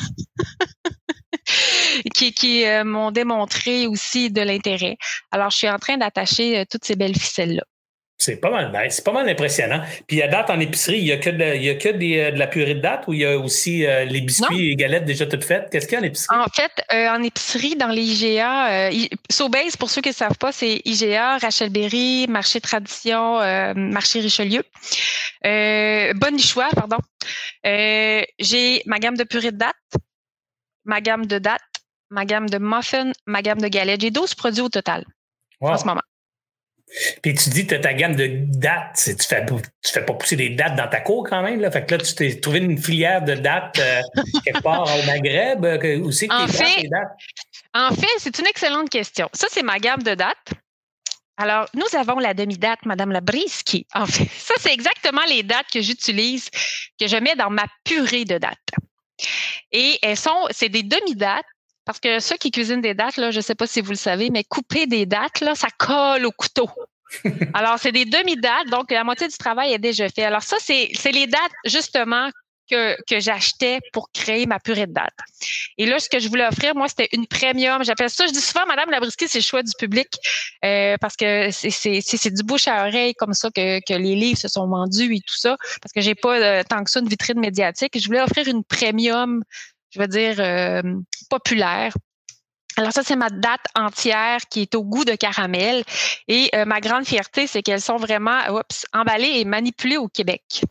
[2.14, 4.98] qui, qui m'ont démontré aussi de l'intérêt.
[5.32, 7.64] Alors, je suis en train d'attacher toutes ces belles ficelles-là.
[8.20, 9.82] C'est pas mal C'est pas mal impressionnant.
[10.08, 12.18] Puis à date en épicerie, il y a que de, il y a que des,
[12.18, 14.76] euh, de la purée de date ou il y a aussi euh, les biscuits et
[14.76, 15.70] galettes déjà toutes faites?
[15.70, 16.36] Qu'est-ce qu'il y a en épicerie?
[16.36, 19.08] En fait, euh, en épicerie, dans les IGA, euh,
[19.78, 23.38] pour ceux qui ne savent pas, c'est IGA, Rachel Berry, Marché Tradition,
[23.76, 24.64] Marché Richelieu.
[25.44, 26.98] Bonne choix, pardon.
[27.64, 29.76] J'ai ma gamme de purée de date,
[30.86, 31.62] ma gamme de date,
[32.10, 34.02] ma gamme de muffins, ma gamme de galettes.
[34.02, 35.06] J'ai 12 produits au total
[35.62, 36.02] en ce moment.
[37.22, 38.96] Puis tu dis tu ta gamme de dates.
[38.96, 41.60] Tu fais, tu fais pas pousser des dates dans ta cour quand même.
[41.60, 41.70] Là.
[41.70, 44.02] Fait que là, tu t'es trouvé une filière de dates euh,
[44.46, 45.66] quelque part au Maghreb.
[45.66, 47.18] Euh, où c'est que en fait, dates?
[47.74, 49.30] En fait, c'est une excellente question.
[49.34, 50.54] Ça, c'est ma gamme de dates.
[51.36, 53.86] Alors, nous avons la demi-date, Madame Labriski.
[53.94, 56.50] En fait, ça, c'est exactement les dates que j'utilise,
[57.00, 58.72] que je mets dans ma purée de dates.
[59.72, 61.46] Et elles sont, c'est des demi-dates
[61.88, 63.96] parce que ceux qui cuisinent des dates, là, je ne sais pas si vous le
[63.96, 66.70] savez, mais couper des dates, là, ça colle au couteau.
[67.54, 70.24] Alors, c'est des demi-dates, donc la moitié du travail est déjà fait.
[70.24, 72.30] Alors, ça, c'est les dates, justement,
[72.70, 75.18] que, que j'achetais pour créer ma purée de dates.
[75.78, 77.84] Et là, ce que je voulais offrir, moi, c'était une premium.
[77.86, 80.10] J'appelle ça, je dis souvent, Madame Labrisky, c'est le choix du public
[80.66, 84.50] euh, parce que c'est du bouche à oreille comme ça que, que les livres se
[84.50, 87.40] sont vendus et tout ça, parce que j'ai pas euh, tant que ça une vitrine
[87.40, 87.98] médiatique.
[87.98, 89.44] Je voulais offrir une premium
[89.98, 90.82] je veux dire, euh,
[91.30, 91.94] populaire.
[92.78, 95.84] Alors ça, c'est ma date entière qui est au goût de caramel.
[96.28, 98.40] Et euh, ma grande fierté, c'est qu'elles sont vraiment
[98.94, 100.62] emballées et manipulées au Québec.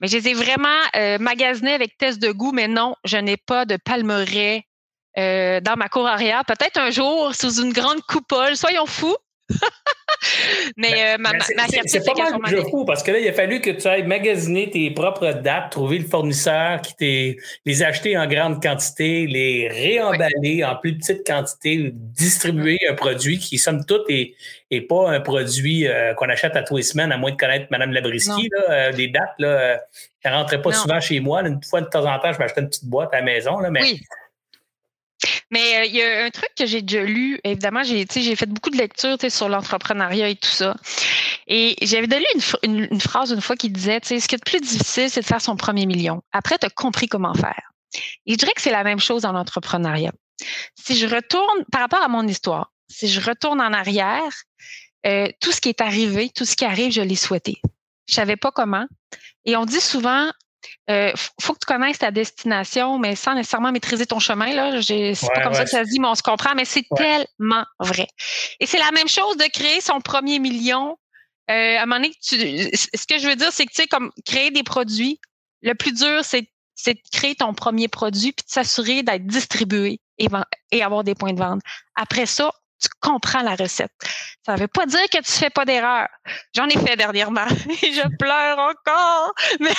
[0.00, 3.36] Mais je les ai vraiment euh, magasinées avec test de goût, mais non, je n'ai
[3.36, 4.64] pas de palmeraie
[5.14, 6.42] dans ma cour arrière.
[6.46, 9.16] Peut-être un jour, sous une grande coupole, soyons fous.
[10.76, 11.40] mais ben, euh, ma, ben,
[11.86, 14.90] c'est pas mal de parce que là, il a fallu que tu ailles magasiner tes
[14.90, 17.36] propres dates, trouver le fournisseur qui t'est
[17.66, 23.58] les acheter en grande quantité, les réemballer en plus petite quantité, distribuer un produit qui,
[23.58, 24.34] somme toute, est,
[24.88, 27.92] pas un produit euh, qu'on achète à tous les semaines, à moins de connaître Mme
[27.92, 28.48] Labriski.
[28.50, 29.80] Là, euh, des dates, là,
[30.24, 31.42] ne rentrait pas souvent chez moi.
[31.42, 33.58] Une fois de temps en temps, je m'achetais une petite boîte à la maison.
[33.58, 33.82] Là, mais
[35.50, 37.38] mais euh, il y a un truc que j'ai déjà lu.
[37.44, 40.76] Évidemment, j'ai fait beaucoup de lectures sur l'entrepreneuriat et tout ça.
[41.46, 42.26] Et j'avais donné
[42.62, 45.26] une, une, phrase une fois qui disait, ce qui est le plus difficile, c'est de
[45.26, 46.22] faire son premier million.
[46.32, 47.72] Après, tu as compris comment faire.
[48.26, 50.12] Et je dirais que c'est la même chose dans l'entrepreneuriat.
[50.74, 54.32] Si je retourne par rapport à mon histoire, si je retourne en arrière,
[55.06, 57.60] euh, tout ce qui est arrivé, tout ce qui arrive, je l'ai souhaité.
[58.08, 58.86] Je savais pas comment.
[59.44, 60.30] Et on dit souvent,
[60.90, 64.52] euh, faut que tu connaisses ta destination, mais sans nécessairement maîtriser ton chemin.
[64.52, 66.54] Là, c'est pas comme ça que ça se dit, mais on se comprend.
[66.54, 68.08] Mais c'est tellement vrai.
[68.60, 70.96] Et c'est la même chose de créer son premier million.
[71.50, 74.10] Euh, à un moment donné, ce que je veux dire, c'est que tu sais, comme
[74.24, 75.20] créer des produits,
[75.62, 80.26] le plus dur, c'est de créer ton premier produit puis de s'assurer d'être distribué et,
[80.72, 81.60] et avoir des points de vente.
[81.94, 83.90] Après ça, tu comprends la recette.
[84.46, 86.08] Ça ne veut pas dire que tu fais pas d'erreur.
[86.54, 87.46] J'en ai fait dernièrement
[87.82, 89.34] et je pleure encore.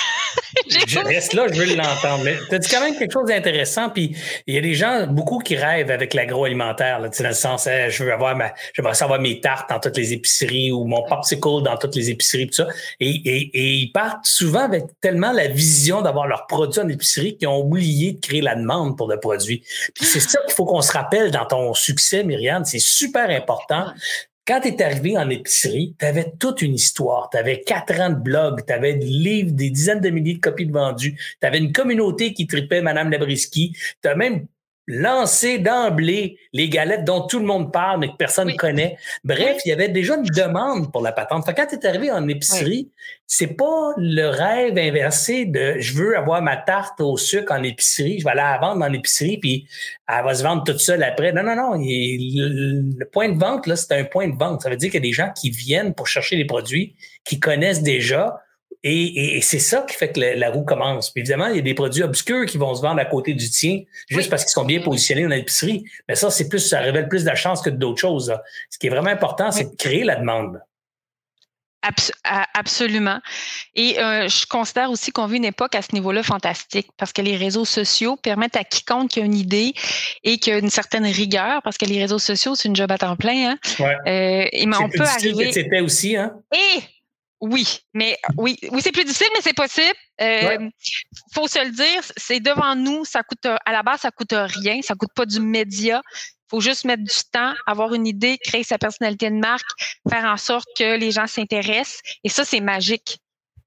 [0.78, 2.24] Je reste là, je veux l'entendre.
[2.24, 3.90] Mais tu as dit quand même quelque chose d'intéressant.
[3.90, 4.16] Puis
[4.46, 8.04] il y a des gens, beaucoup qui rêvent avec l'agroalimentaire, là, dans le sens, je
[8.04, 11.76] veux avoir ma, j'aimerais savoir mes tartes dans toutes les épiceries ou mon popsicle dans
[11.76, 12.68] toutes les épiceries, tout ça.
[13.00, 17.60] Et ils partent souvent avec tellement la vision d'avoir leurs produits en épicerie qu'ils ont
[17.60, 19.62] oublié de créer la demande pour le produit.
[19.94, 22.64] Puis c'est ça qu'il faut qu'on se rappelle dans ton succès, Myriam.
[22.64, 23.92] C'est super important.
[24.46, 27.30] Quand tu es arrivé en épicerie, tu avais toute une histoire.
[27.30, 30.40] Tu avais quatre ans de blog, tu avais des livres, des dizaines de milliers de
[30.40, 34.46] copies de vendus, tu avais une communauté qui tripait Madame Labriski, tu as même
[34.86, 38.96] lancer d'emblée les galettes dont tout le monde parle mais que personne ne connaît.
[39.24, 41.46] Bref, il y avait déjà une demande pour la patente.
[41.46, 42.90] Fait quand tu es arrivé en épicerie,
[43.26, 48.18] c'est pas le rêve inversé de je veux avoir ma tarte au sucre en épicerie,
[48.18, 49.66] je vais aller la vendre en épicerie puis
[50.06, 51.32] elle va se vendre toute seule après.
[51.32, 54.62] Non non non, le point de vente là, c'est un point de vente.
[54.62, 57.40] Ça veut dire qu'il y a des gens qui viennent pour chercher les produits qui
[57.40, 58.43] connaissent déjà
[58.86, 61.10] et, c'est ça qui fait que la, roue commence.
[61.10, 63.48] Puis évidemment, il y a des produits obscurs qui vont se vendre à côté du
[63.48, 65.84] tien, juste parce qu'ils sont bien positionnés dans l'épicerie.
[66.06, 68.36] Mais ça, c'est plus, ça révèle plus de la chance que d'autres choses.
[68.68, 70.60] Ce qui est vraiment important, c'est de créer la demande.
[72.52, 73.20] absolument.
[73.74, 77.22] Et euh, je considère aussi qu'on vit une époque à ce niveau-là fantastique parce que
[77.22, 79.72] les réseaux sociaux permettent à quiconque qui a une idée
[80.24, 82.98] et qui a une certaine rigueur, parce que les réseaux sociaux, c'est une job à
[82.98, 83.52] temps plein.
[83.52, 83.58] Hein?
[83.78, 83.96] Ouais.
[84.06, 85.52] Euh, et, mais on peut arriver.
[85.52, 86.34] C'était aussi, hein?
[86.54, 86.82] Et
[87.40, 89.94] oui, mais oui, oui, c'est plus difficile, mais c'est possible.
[90.20, 90.70] Euh,
[91.34, 94.80] Faut se le dire, c'est devant nous, ça coûte à la base, ça coûte rien,
[94.82, 96.02] ça coûte pas du média.
[96.48, 99.68] Faut juste mettre du temps, avoir une idée, créer sa personnalité de marque,
[100.08, 102.00] faire en sorte que les gens s'intéressent.
[102.22, 103.18] Et ça, c'est magique,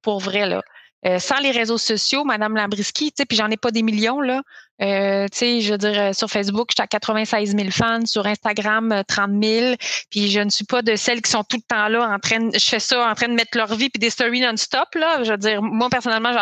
[0.01, 0.61] pour vrai là.
[1.05, 4.19] Euh, sans les réseaux sociaux, Madame Lambriski, tu sais, puis j'en ai pas des millions
[4.19, 4.41] là.
[4.81, 8.05] Euh, tu sais, je veux dire, euh, sur Facebook, je suis à 96 000 fans,
[8.05, 9.75] sur Instagram, 30 000.
[10.11, 12.39] Puis je ne suis pas de celles qui sont tout le temps là en train,
[12.39, 15.23] de, je fais ça en train de mettre leur vie puis des stories non-stop là.
[15.23, 16.33] Je veux dire, moi personnellement,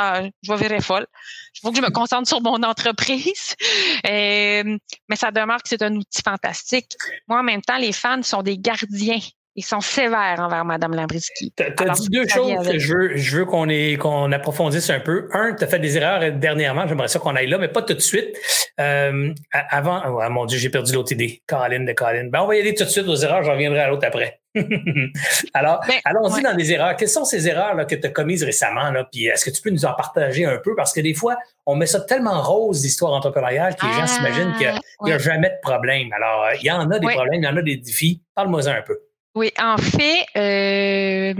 [0.41, 1.07] je vais virer folle.
[1.55, 3.55] Il faut que je me concentre sur mon entreprise.
[4.03, 6.91] mais ça demeure que c'est un outil fantastique.
[7.27, 9.19] Moi, en même temps, les fans sont des gardiens
[9.55, 11.53] ils sont sévères envers Mme Lambriski.
[11.55, 13.65] Tu as, dit deux choses que je veux, je veux qu'on
[13.97, 15.29] qu'on approfondisse un peu.
[15.31, 17.93] Un, tu as fait des erreurs dernièrement, j'aimerais ça qu'on aille là, mais pas tout
[17.93, 18.35] de suite.
[18.79, 21.41] Euh, avant, oh, mon Dieu, j'ai perdu l'autre idée.
[21.47, 22.29] Caroline de Caroline.
[22.29, 24.41] Ben, on va y aller tout de suite aux erreurs, je reviendrai à l'autre après.
[25.53, 26.95] Alors, ben, allons-y dans les erreurs.
[26.97, 28.91] Quelles sont ces erreurs là, que tu as commises récemment?
[28.91, 29.07] Là?
[29.09, 30.75] Puis est-ce que tu peux nous en partager un peu?
[30.75, 34.07] Parce que des fois, on met ça tellement rose, l'histoire entrepreneuriale, que les gens ah,
[34.07, 36.11] s'imaginent qu'il n'y a, jamais de problème.
[36.13, 38.21] Alors, il y en a des problèmes, il y en a des défis.
[38.33, 38.99] Parle-moi-en un peu.
[39.35, 41.33] Oui, en fait, euh,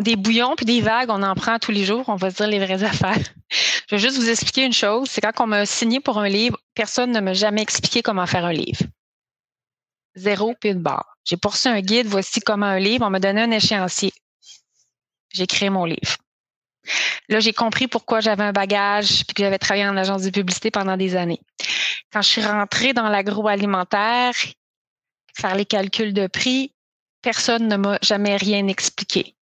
[0.00, 2.46] des bouillons puis des vagues, on en prend tous les jours, on va se dire
[2.46, 3.24] les vraies affaires.
[3.88, 6.58] Je vais juste vous expliquer une chose, c'est quand on m'a signé pour un livre,
[6.74, 8.82] personne ne m'a jamais expliqué comment faire un livre.
[10.14, 11.16] Zéro puis une barre.
[11.24, 14.12] J'ai poursu un guide, voici comment un livre, on m'a donné un échéancier.
[15.32, 16.16] J'ai créé mon livre.
[17.28, 20.70] Là, j'ai compris pourquoi j'avais un bagage puis que j'avais travaillé en agence de publicité
[20.70, 21.40] pendant des années.
[22.12, 24.34] Quand je suis rentrée dans l'agroalimentaire,
[25.34, 26.72] faire les calculs de prix,
[27.22, 29.36] personne ne m'a jamais rien expliqué.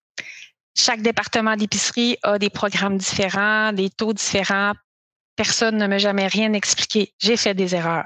[0.76, 4.74] Chaque département d'épicerie a des programmes différents, des taux différents.
[5.36, 7.14] Personne ne m'a jamais rien expliqué.
[7.20, 8.06] J'ai fait des erreurs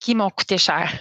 [0.00, 0.92] qui m'ont coûté cher.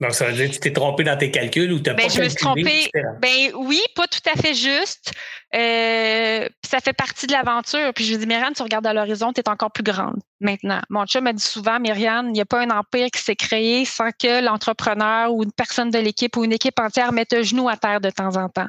[0.00, 2.08] Donc, ça veut dire que tu t'es trompé dans tes calculs ou tu n'as ben,
[2.08, 2.90] pas Je me suis trompé.
[3.20, 5.12] Ben oui, pas tout à fait juste.
[5.54, 7.92] Euh, ça fait partie de l'aventure.
[7.94, 10.80] Puis je lui dis, Myriane, tu regardes à l'horizon, tu es encore plus grande maintenant.
[10.90, 13.84] Mon chum m'a dit souvent, Myriane, il n'y a pas un empire qui s'est créé
[13.84, 17.68] sans que l'entrepreneur ou une personne de l'équipe ou une équipe entière mette un genou
[17.68, 18.68] à terre de temps en temps.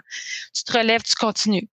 [0.53, 1.67] Tu te relèves, tu continues.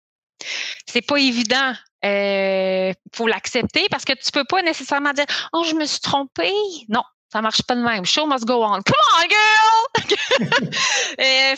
[0.86, 1.74] C'est pas évident.
[2.03, 6.01] Il euh, faut l'accepter parce que tu peux pas nécessairement dire Oh, je me suis
[6.01, 6.53] trompée.
[6.88, 7.03] Non,
[7.33, 8.05] ça marche pas de même.
[8.05, 8.83] Show must go on.
[8.83, 10.70] Come on, girl!
[11.20, 11.55] euh,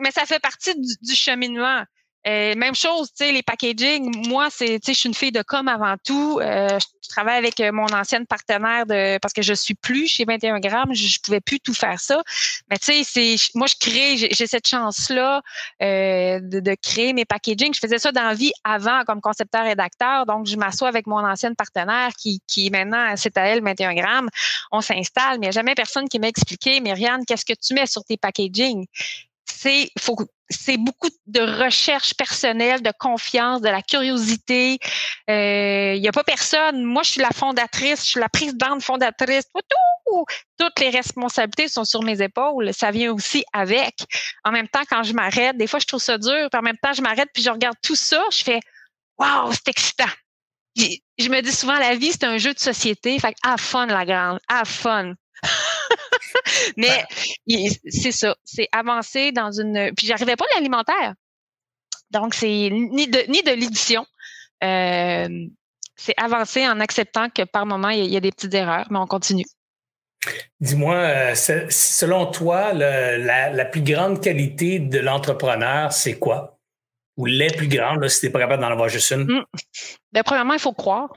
[0.00, 1.84] mais ça fait partie du cheminement.
[2.26, 4.28] Euh, même chose, tu sais, les packaging.
[4.28, 6.38] Moi, c'est, tu sais, je suis une fille de com avant tout.
[6.40, 10.24] Euh, je travaille avec euh, mon ancienne partenaire de parce que je suis plus chez
[10.24, 12.22] 21 grammes, je, je pouvais plus tout faire ça.
[12.70, 15.42] Mais tu sais, c'est moi, je crée, j'ai cette chance-là
[15.82, 17.74] euh, de, de, créer mes packaging.
[17.74, 20.24] Je faisais ça dans la vie avant comme concepteur rédacteur.
[20.26, 24.28] Donc, je m'assois avec mon ancienne partenaire qui, qui maintenant, c'est à elle 21 grammes.
[24.70, 27.74] On s'installe, mais il n'y a jamais personne qui m'a expliqué, Myriane, qu'est-ce que tu
[27.74, 28.86] mets sur tes packaging?
[29.62, 30.16] c'est faut
[30.52, 34.78] c'est beaucoup de recherche personnelle, de confiance, de la curiosité.
[35.28, 36.84] Il euh, n'y a pas personne.
[36.84, 39.44] Moi, je suis la fondatrice, je suis la présidente fondatrice.
[40.58, 42.72] Toutes les responsabilités sont sur mes épaules.
[42.74, 43.94] Ça vient aussi avec.
[44.44, 46.48] En même temps, quand je m'arrête, des fois, je trouve ça dur.
[46.50, 48.22] Puis en même temps, je m'arrête puis je regarde tout ça.
[48.30, 48.60] Je fais,
[49.18, 50.12] waouh, c'est excitant.
[50.76, 53.18] Je me dis souvent, la vie, c'est un jeu de société.
[53.18, 54.38] Fait have fun, la grande.
[54.48, 55.14] Have fun.
[56.76, 57.04] Mais
[57.88, 59.92] c'est ça, c'est avancer dans une.
[59.96, 61.14] Puis j'arrivais pas à l'alimentaire.
[62.10, 64.06] Donc, c'est ni de ni de l'édition.
[64.62, 65.28] Euh,
[65.96, 69.06] c'est avancer en acceptant que par moment, il y, a des petites erreurs, mais on
[69.06, 69.44] continue.
[70.60, 76.58] Dis-moi, euh, selon toi, la, plus grande qualité de l'entrepreneur, c'est quoi?
[77.16, 79.44] Ou les plus grandes, si tu n'es pas capable d'en avoir juste une?
[80.12, 81.12] Ben, premièrement, il faut croire.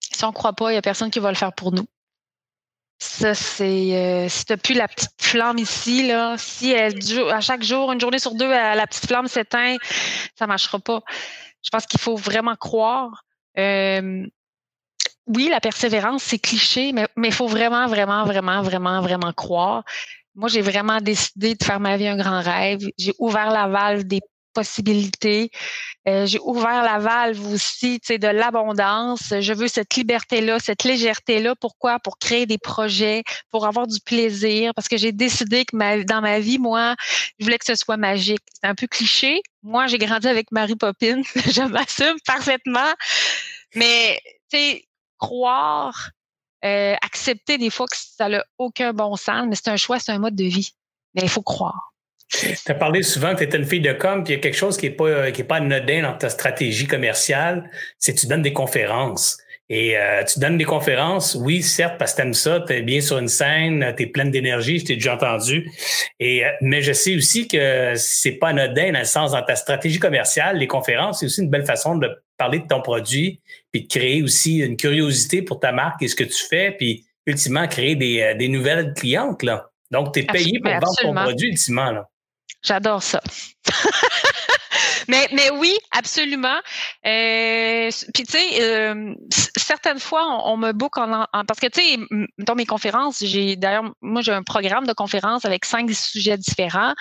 [0.00, 1.86] Si on ne croit pas, il n'y a personne qui va le faire pour nous.
[2.98, 6.98] Ça, c'est euh, si tu plus la petite flamme ici, là, si elle,
[7.30, 9.76] à chaque jour, une journée sur deux, la petite flamme s'éteint,
[10.36, 11.02] ça ne marchera pas.
[11.62, 13.24] Je pense qu'il faut vraiment croire.
[13.58, 14.26] Euh,
[15.26, 19.84] oui, la persévérance, c'est cliché, mais il faut vraiment, vraiment, vraiment, vraiment, vraiment croire.
[20.34, 22.80] Moi, j'ai vraiment décidé de faire ma vie un grand rêve.
[22.98, 24.20] J'ai ouvert la valve des
[24.54, 25.50] possibilités.
[26.08, 29.34] Euh, j'ai ouvert la valve aussi, tu sais, de l'abondance.
[29.40, 31.54] Je veux cette liberté-là, cette légèreté-là.
[31.60, 31.98] Pourquoi?
[31.98, 36.20] Pour créer des projets, pour avoir du plaisir, parce que j'ai décidé que ma, dans
[36.20, 36.94] ma vie, moi,
[37.38, 38.42] je voulais que ce soit magique.
[38.60, 39.42] C'est un peu cliché.
[39.62, 41.22] Moi, j'ai grandi avec Marie Poppins.
[41.34, 42.92] je m'assume parfaitement.
[43.74, 44.84] Mais, tu sais,
[45.18, 46.10] croire,
[46.64, 50.12] euh, accepter des fois que ça n'a aucun bon sens, mais c'est un choix, c'est
[50.12, 50.70] un mode de vie.
[51.14, 51.93] Mais il faut croire.
[52.28, 54.42] Tu as parlé souvent que tu étais une fille de com, puis il y a
[54.42, 58.20] quelque chose qui n'est pas, qui est pas anodin dans ta stratégie commerciale, c'est que
[58.20, 59.38] tu donnes des conférences.
[59.70, 62.82] Et euh, tu donnes des conférences, oui, certes, parce que tu aimes ça, tu es
[62.82, 65.70] bien sur une scène, tu es pleine d'énergie, je t'ai déjà entendu.
[66.20, 69.56] Et, euh, mais je sais aussi que c'est pas anodin dans le sens dans ta
[69.56, 73.40] stratégie commerciale, les conférences, c'est aussi une belle façon de parler de ton produit,
[73.72, 77.06] puis de créer aussi une curiosité pour ta marque et ce que tu fais, puis
[77.26, 79.42] ultimement créer des, euh, des nouvelles clientes.
[79.42, 79.70] Là.
[79.90, 81.90] Donc, tu es payé pour vendre ton produit ultimement.
[81.90, 82.06] Là.
[82.62, 83.20] J'adore ça.
[85.08, 86.58] mais, mais oui, absolument.
[87.06, 89.14] Euh, puis tu sais, euh,
[89.56, 91.98] certaines fois, on, me book en, parce que tu sais,
[92.38, 96.94] dans mes conférences, j'ai d'ailleurs, moi j'ai un programme de conférences avec cinq sujets différents.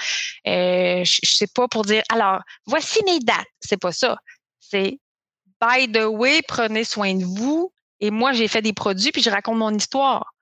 [0.48, 3.48] Euh, je, sais pas pour dire, alors voici mes dates.
[3.60, 4.18] C'est pas ça.
[4.60, 5.00] C'est
[5.62, 7.72] by the way, prenez soin de vous.
[8.00, 10.33] Et moi, j'ai fait des produits puis je raconte mon histoire.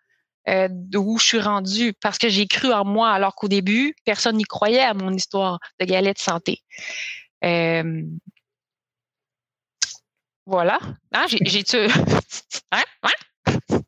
[0.50, 4.38] Euh, d'où je suis rendue parce que j'ai cru en moi alors qu'au début, personne
[4.38, 6.64] n'y croyait à mon histoire de galette de santé.
[7.44, 8.04] Euh,
[10.48, 10.80] voilà.
[11.14, 11.78] Ah, j'ai, tu
[12.72, 12.84] hein?
[13.04, 13.80] Hein?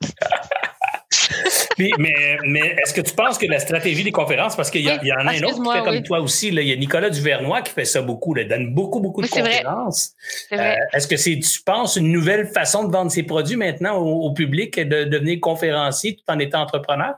[1.78, 5.14] Mais, mais est-ce que tu penses que la stratégie des conférences, parce qu'il y, y,
[5.14, 7.62] en a un autre qui fait comme toi aussi, là, il y a Nicolas Duvernois
[7.62, 10.12] qui fait ça beaucoup, il donne beaucoup, beaucoup de conférences.
[10.52, 14.28] Euh, est-ce que c'est, tu penses, une nouvelle façon de vendre ses produits maintenant au,
[14.28, 17.14] au public, de devenir conférencier tout en étant entrepreneur?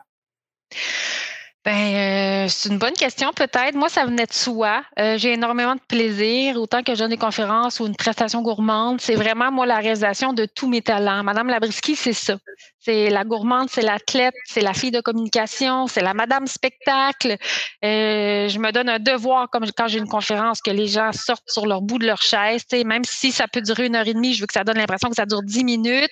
[1.65, 3.73] Ben, euh, c'est une bonne question peut-être.
[3.73, 4.84] Moi, ça venait de soi.
[4.99, 9.01] Euh, j'ai énormément de plaisir, autant que je donne des conférences ou une prestation gourmande.
[9.01, 11.23] C'est vraiment moi la réalisation de tous mes talents.
[11.23, 12.38] Madame Labriski, c'est ça.
[12.86, 17.36] C'est la gourmande, c'est l'athlète, c'est la fille de communication, c'est la madame spectacle.
[17.83, 21.49] Euh, je me donne un devoir, comme quand j'ai une conférence, que les gens sortent
[21.49, 22.63] sur leur bout de leur chaise.
[22.86, 25.09] Même si ça peut durer une heure et demie, je veux que ça donne l'impression
[25.09, 26.11] que ça dure dix minutes.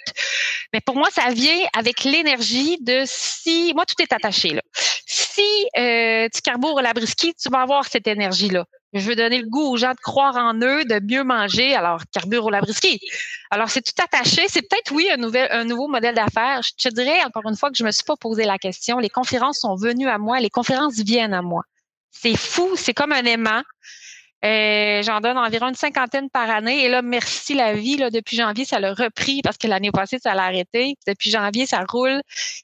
[0.74, 3.72] Mais pour moi, ça vient avec l'énergie de si.
[3.76, 4.50] Moi, tout est attaché.
[4.50, 4.62] Là.
[5.06, 8.66] Si euh, tu carbures la brisky, tu vas avoir cette énergie-là.
[8.94, 11.74] Je veux donner le goût aux gens de croire en eux, de mieux manger.
[11.74, 13.00] Alors, carbure au labrisky.
[13.50, 14.44] Alors, c'est tout attaché.
[14.48, 16.62] C'est peut-être, oui, un, nouvel, un nouveau modèle d'affaires.
[16.62, 19.00] Je te dirais, encore une fois, que je me suis pas posé la question.
[19.00, 20.40] Les conférences sont venues à moi.
[20.40, 21.64] Les conférences viennent à moi.
[22.12, 22.70] C'est fou.
[22.76, 23.64] C'est comme un aimant.
[24.46, 26.86] Euh, J'en donne environ une cinquantaine par année.
[26.86, 27.98] Et là, merci la vie.
[27.98, 30.96] Là, depuis janvier, ça l'a repris parce que l'année passée, ça l'a arrêté.
[31.08, 32.22] Depuis janvier, ça roule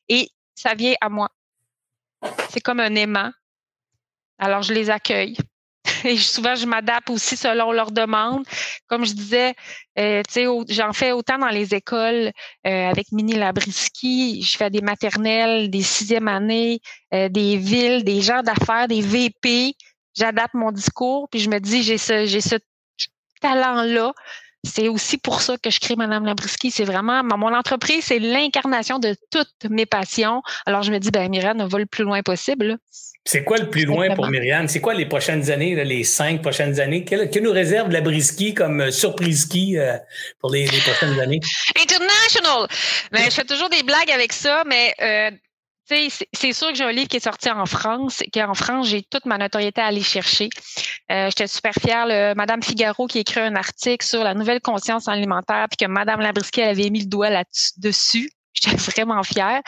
[0.09, 1.29] et ça vient à moi.
[2.49, 3.31] C'est comme un aimant.
[4.37, 5.35] Alors, je les accueille.
[6.05, 8.45] Et souvent, je m'adapte aussi selon leurs demandes.
[8.87, 9.53] Comme je disais,
[9.97, 10.21] euh,
[10.69, 12.31] j'en fais autant dans les écoles
[12.67, 14.41] euh, avec Mini Labriski.
[14.41, 16.81] Je fais des maternelles, des sixième années,
[17.13, 19.75] euh, des villes, des gens d'affaires, des VP.
[20.15, 22.55] J'adapte mon discours, puis je me dis, j'ai ce, j'ai ce
[23.41, 24.13] talent-là.
[24.65, 26.69] C'est aussi pour ça que je crée Madame Labriski.
[26.69, 30.41] C'est vraiment mon entreprise, c'est l'incarnation de toutes mes passions.
[30.65, 32.77] Alors je me dis, ben Myriam, va le plus loin possible.
[33.31, 34.67] C'est quoi le plus loin pour Myriam?
[34.67, 37.05] C'est quoi les prochaines années, les cinq prochaines années?
[37.05, 39.99] Que, nous réserve la Briski comme euh, surprise ski euh,
[40.39, 41.39] pour les, prochaines années?
[41.79, 42.67] International!
[43.11, 45.29] Ben, je fais toujours des blagues avec ça, mais euh,
[45.85, 49.27] c'est sûr que j'ai un livre qui est sorti en France, qu'en France, j'ai toute
[49.27, 50.49] ma notoriété à aller chercher.
[51.07, 52.35] J'étais super fière.
[52.35, 56.19] Madame Figaro qui a écrit un article sur la nouvelle conscience alimentaire, puis que Madame
[56.19, 58.31] Labriski avait mis le doigt là-dessus.
[58.53, 59.61] J'étais vraiment fière.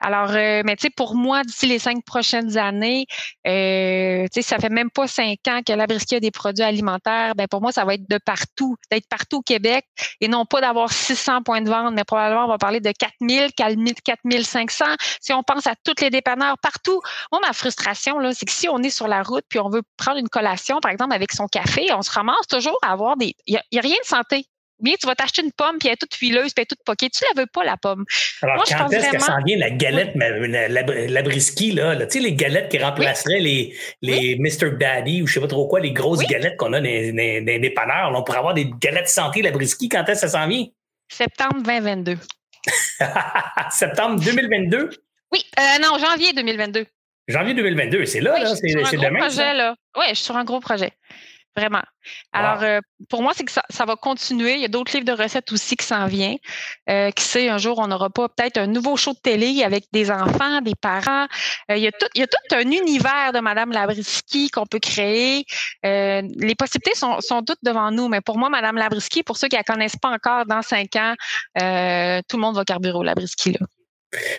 [0.00, 3.06] Alors, euh, mais tu sais, pour moi, d'ici les cinq prochaines années,
[3.46, 7.34] euh, tu sais, ça fait même pas cinq ans que la a des produits alimentaires.
[7.36, 9.84] Ben pour moi, ça va être de partout, d'être partout au Québrique
[10.20, 13.52] et non pas d'avoir 600 points de vente, mais probablement on va parler de 4000,
[13.54, 14.84] 4500.
[15.20, 17.00] Si on pense à toutes les dépanneurs partout,
[17.30, 19.82] moi ma frustration là, c'est que si on est sur la route puis on veut
[19.96, 23.34] prendre une collation, par exemple avec son café, on se ramasse toujours à avoir des,
[23.46, 24.46] il y, a rien de santé
[24.84, 26.84] bien, tu vas t'acheter une pomme, puis elle est toute fileuse, puis elle est toute
[26.84, 27.10] poquée.
[27.10, 28.04] Tu la veux pas, la pomme.
[28.42, 32.34] Alors, Moi, quand est-ce que ça vient, la galette, la, la, là, tu sais, les
[32.34, 34.76] galettes qui remplaceraient les, les Mr.
[34.78, 38.12] Daddy ou je sais pas trop quoi, les grosses galettes qu'on a dans les dépanneurs.
[38.14, 40.66] On pourrait avoir des galettes santé, la brisky, quand est-ce que ça s'en vient?
[41.08, 42.18] Septembre 2022.
[43.70, 44.90] Septembre 2022?
[45.32, 46.86] Oui, euh, non, janvier 2022.
[47.26, 49.18] Janvier 2022, c'est là, là, c'est demain.
[49.18, 49.74] Projet, là.
[49.96, 50.92] Oui, je suis sur un gros projet.
[51.56, 51.82] Vraiment.
[52.32, 54.54] Alors, euh, pour moi, c'est que ça, va continuer.
[54.54, 56.38] Il y a d'autres livres de recettes aussi qui s'en viennent.
[56.90, 59.84] Euh, qui sait, un jour, on n'aura pas peut-être un nouveau show de télé avec
[59.92, 61.26] des enfants, des parents.
[61.70, 64.66] Euh, il, y a tout, il y a tout un univers de Madame Labriski qu'on
[64.66, 65.44] peut créer.
[65.86, 68.08] Euh, les possibilités sont, sont toutes devant nous.
[68.08, 70.96] Mais pour moi, Madame Labriski, pour ceux qui ne la connaissent pas encore, dans cinq
[70.96, 71.14] ans,
[71.54, 73.52] tout le monde va carburer au Labriski.
[73.52, 73.66] Là.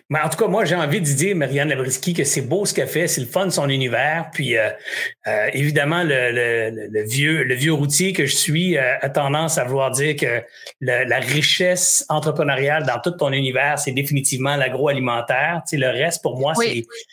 [0.10, 2.74] Mais en tout cas, moi, j'ai envie de dire, Marianne Labriski, que c'est beau ce
[2.74, 4.30] qu'elle fait, c'est le fun de son univers.
[4.34, 4.70] Puis, euh,
[5.28, 9.92] euh, évidemment, le, vieux, le vieux routier que je suis euh, a tendance à vouloir
[9.92, 10.44] dire que
[10.82, 15.62] la richesse entrepreneuriale dans tout ton univers, c'est définitivement l'agroalimentaire.
[15.68, 16.54] Tu sais, le reste, pour moi,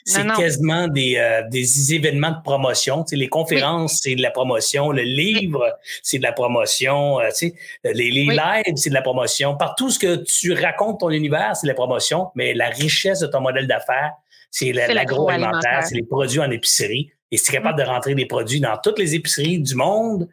[0.04, 3.04] c'est quasiment des, des événements de promotion.
[3.04, 4.90] Tu sais, les conférences, c'est de la promotion.
[4.90, 7.18] Le livre, c'est de la promotion.
[7.30, 7.54] tu sais,
[7.84, 9.56] les, les lives, c'est de la promotion.
[9.56, 12.28] Partout ce que tu racontes ton univers, c'est de la promotion.
[12.34, 14.12] Mais la richesse de ton modèle d'affaires,
[14.50, 17.12] c'est l'agroalimentaire, c'est les produits en épicerie.
[17.30, 20.28] Et si tu es capable de rentrer des produits dans toutes les épiceries du monde,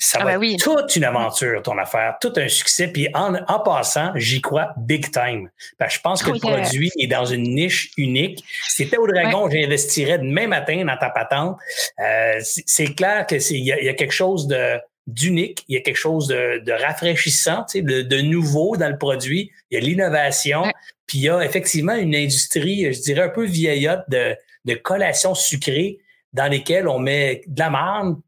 [0.00, 2.86] ça ah va ben être toute une aventure, ton affaire, tout un succès.
[2.86, 5.50] Puis en, passant, j'y crois big time.
[5.88, 8.44] je pense que le produit est dans une niche unique.
[8.68, 11.58] Si c'était au Dragon, j'investirais demain matin dans ta patente.
[11.98, 14.78] Euh, c'est clair qu'il y, y, a quelque chose de
[15.08, 19.50] d'unique, il y a quelque chose de, rafraîchissant, de, de, nouveau dans le produit.
[19.70, 20.64] Il y a l'innovation.
[21.06, 24.36] Puis il y a effectivement une industrie, je dirais, un peu vieillotte de,
[24.66, 25.98] de collations sucrées
[26.34, 28.20] dans lesquelles on met de la marne,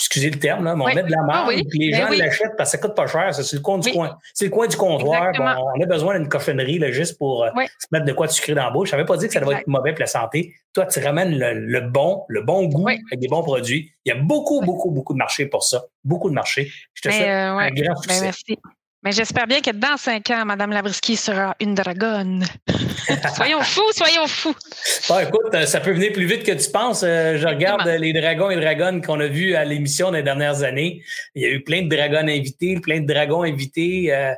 [0.00, 2.18] excusez le terme, là, mais on met de la marne, ah puis les ben gens
[2.18, 3.34] l'achètent parce que ça coûte pas cher.
[3.34, 4.18] C'est le coin du coin.
[4.32, 5.30] C'est le coin du comptoir.
[5.38, 8.54] on a besoin d'une cochonnerie là, juste pour euh, se mettre de quoi de sucré
[8.54, 8.92] dans la bouche.
[8.92, 10.54] Ne veut pas dire que ça doit être mauvais pour la santé.
[10.72, 13.92] Toi, tu ramènes le, bon, le bon goût avec des bons produits.
[14.04, 15.84] Il y a beaucoup, beaucoup, beaucoup de marché pour ça.
[16.02, 16.70] Beaucoup de marché.
[16.94, 18.22] Je te ben, souhaite euh, un grand ben, succès.
[18.22, 18.58] merci.
[19.02, 22.44] Mais j'espère bien que dans cinq ans, Mme Labriski sera une dragonne.
[23.34, 24.54] soyons fous, soyons fous.
[25.08, 27.02] Bon, écoute, euh, ça peut venir plus vite que tu penses.
[27.02, 31.02] Euh, je regarde les dragons et dragonnes qu'on a vus à l'émission des dernières années.
[31.34, 34.14] Il y a eu plein de dragons invités, plein de dragons invités.
[34.14, 34.34] Euh,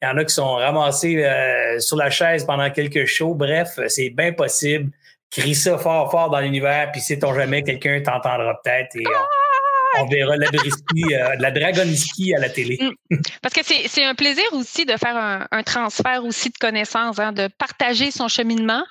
[0.00, 1.22] il y en a qui sont ramassés
[1.78, 3.34] sur la chaise pendant quelques shows.
[3.34, 4.90] Bref, c'est bien possible.
[5.30, 8.96] Crie ça fort, fort dans l'univers, puis si ton jamais, quelqu'un t'entendra peut-être.
[8.96, 9.04] Et,
[10.00, 12.78] on verra la, euh, la dragoniski à la télé.
[12.80, 13.16] Mm.
[13.42, 17.48] Parce que c'est un plaisir aussi de faire un, transfert aussi de connaissances, hein, de
[17.58, 18.84] partager son cheminement.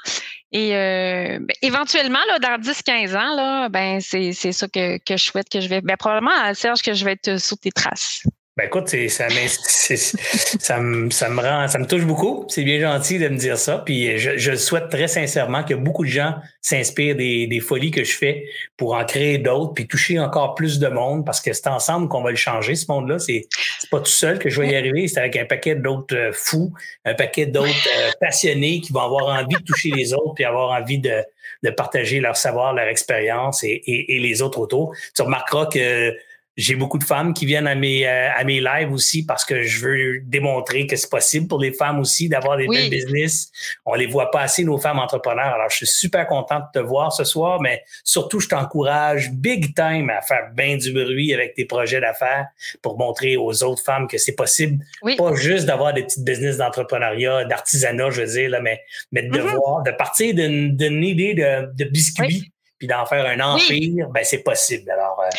[0.52, 5.60] Et euh, éventuellement, là, dans 10-15 ans, ben, c'est ça que, que, je souhaite que
[5.60, 5.82] je vais.
[5.82, 8.24] Ben, probablement, Serge, que je vais être sur tes traces.
[8.58, 12.46] Ben écoute, ça, ça, me, ça me rend, ça me touche beaucoup.
[12.48, 13.80] C'est bien gentil de me dire ça.
[13.80, 18.06] Puis je, je souhaite très sincèrement que beaucoup de gens s'inspirent des, des, folies que
[18.06, 18.46] je fais
[18.78, 22.22] pour en créer d'autres, puis toucher encore plus de monde, parce que c'est ensemble qu'on
[22.22, 23.20] va le changer, ce monde-là.
[23.20, 23.46] C'est,
[23.92, 26.74] pas tout seul que je vais y arriver, c'est avec un paquet d'autres euh, fous,
[27.04, 30.72] un paquet d'autres euh, passionnés qui vont avoir envie de toucher les autres, puis avoir
[30.72, 31.24] envie de,
[31.62, 34.96] de partager leur savoir, leur expérience et, et, et les autres autour.
[35.14, 36.16] Tu remarqueras que
[36.58, 39.62] j'ai beaucoup de femmes qui viennent à mes, euh, à mes lives aussi parce que
[39.62, 43.52] je veux démontrer que c'est possible pour les femmes aussi d'avoir des belles business.
[43.86, 45.54] On les voit pas assez, nos femmes entrepreneurs.
[45.54, 49.76] Alors, je suis super content de te voir ce soir, mais surtout, je t'encourage big
[49.76, 52.48] time à faire bien du bruit avec tes projets d'affaires
[52.82, 54.84] pour montrer aux autres femmes que c'est possible.
[55.18, 58.82] Pas juste d'avoir des petites business d'entrepreneuriat, d'artisanat, je veux dire, là, mais,
[59.12, 59.56] mais de mm-hmm.
[59.56, 64.44] voir, de partir d'une idée de, de biscuit puis d'en faire un empire, ben c'est
[64.44, 64.90] possible.
[64.92, 65.30] Alors, euh,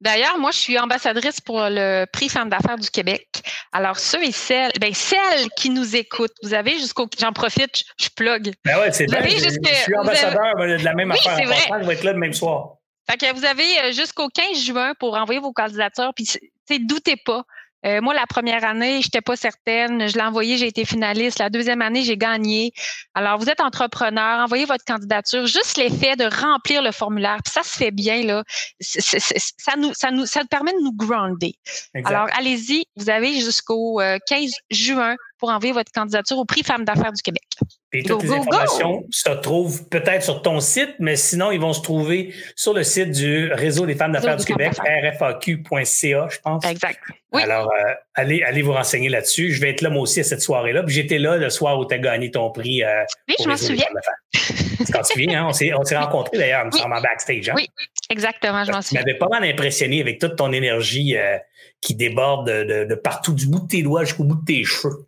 [0.00, 3.26] D'ailleurs, moi, je suis ambassadrice pour le prix Femmes d'affaires du Québec.
[3.72, 8.08] Alors, ceux et celles, ben, celles qui nous écoutent, vous avez jusqu'au, j'en profite, je,
[8.08, 8.52] plug.
[8.64, 9.20] Ben ouais, c'est bien.
[9.22, 11.38] Je, suis ambassadeur de la même affaire.
[11.38, 12.76] je vais être là le même soir.
[13.10, 16.12] Fait que vous avez euh, jusqu'au 15 juin pour envoyer vos candidatures.
[16.14, 16.26] Puis,
[16.86, 17.44] doutez pas.
[17.86, 20.08] Euh, moi, la première année, je n'étais pas certaine.
[20.08, 21.38] Je l'ai envoyé, j'ai été finaliste.
[21.38, 22.72] La deuxième année, j'ai gagné.
[23.14, 25.46] Alors, vous êtes entrepreneur, envoyez votre candidature.
[25.46, 28.44] Juste l'effet de remplir le formulaire, puis ça se fait bien là.
[28.80, 31.54] ça nous, ça nous, ça permet de nous grounder.
[32.04, 32.84] Alors, allez-y.
[32.96, 37.22] Vous avez jusqu'au 15 euh, juin pour envoyer votre candidature au prix Femmes d'affaires du
[37.22, 37.42] Québec.
[37.92, 41.80] Et toutes les informations se trouvent peut-être sur ton site, mais sinon, ils vont se
[41.80, 46.64] trouver sur le site du Réseau des femmes d'affaires du Québec, rfaq.ca, je pense.
[46.66, 47.00] Exact.
[47.32, 49.52] Alors, euh, allez, allez vous renseigner là-dessus.
[49.52, 50.82] Je vais être là, moi aussi, à cette soirée-là.
[50.84, 52.84] Puis j'étais là le soir où tu as gagné ton prix.
[52.84, 53.86] Euh, oui, je m'en souviens.
[54.32, 55.50] Tu t'en souviens, hein?
[55.78, 57.48] on s'est rencontrés d'ailleurs, nous sommes en backstage.
[57.48, 57.54] Hein?
[57.56, 57.68] Oui,
[58.08, 59.02] exactement, je m'en souviens.
[59.02, 61.36] Tu m'avais pas mal impressionné avec toute ton énergie euh,
[61.80, 65.06] qui déborde de, de, partout, du bout de tes doigts jusqu'au bout de tes cheveux.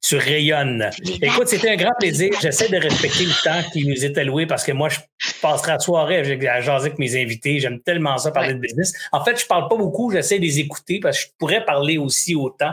[0.00, 0.88] Tu rayonnes.
[1.20, 2.30] Écoute, c'était un grand plaisir.
[2.40, 4.98] J'essaie de respecter le temps qui nous est alloué parce que moi, je
[5.42, 7.60] passerai la soirée à jaser avec mes invités.
[7.60, 8.94] J'aime tellement ça parler de business.
[9.12, 10.10] En fait, je parle pas beaucoup.
[10.10, 12.72] J'essaie de les écouter parce que je pourrais parler aussi autant,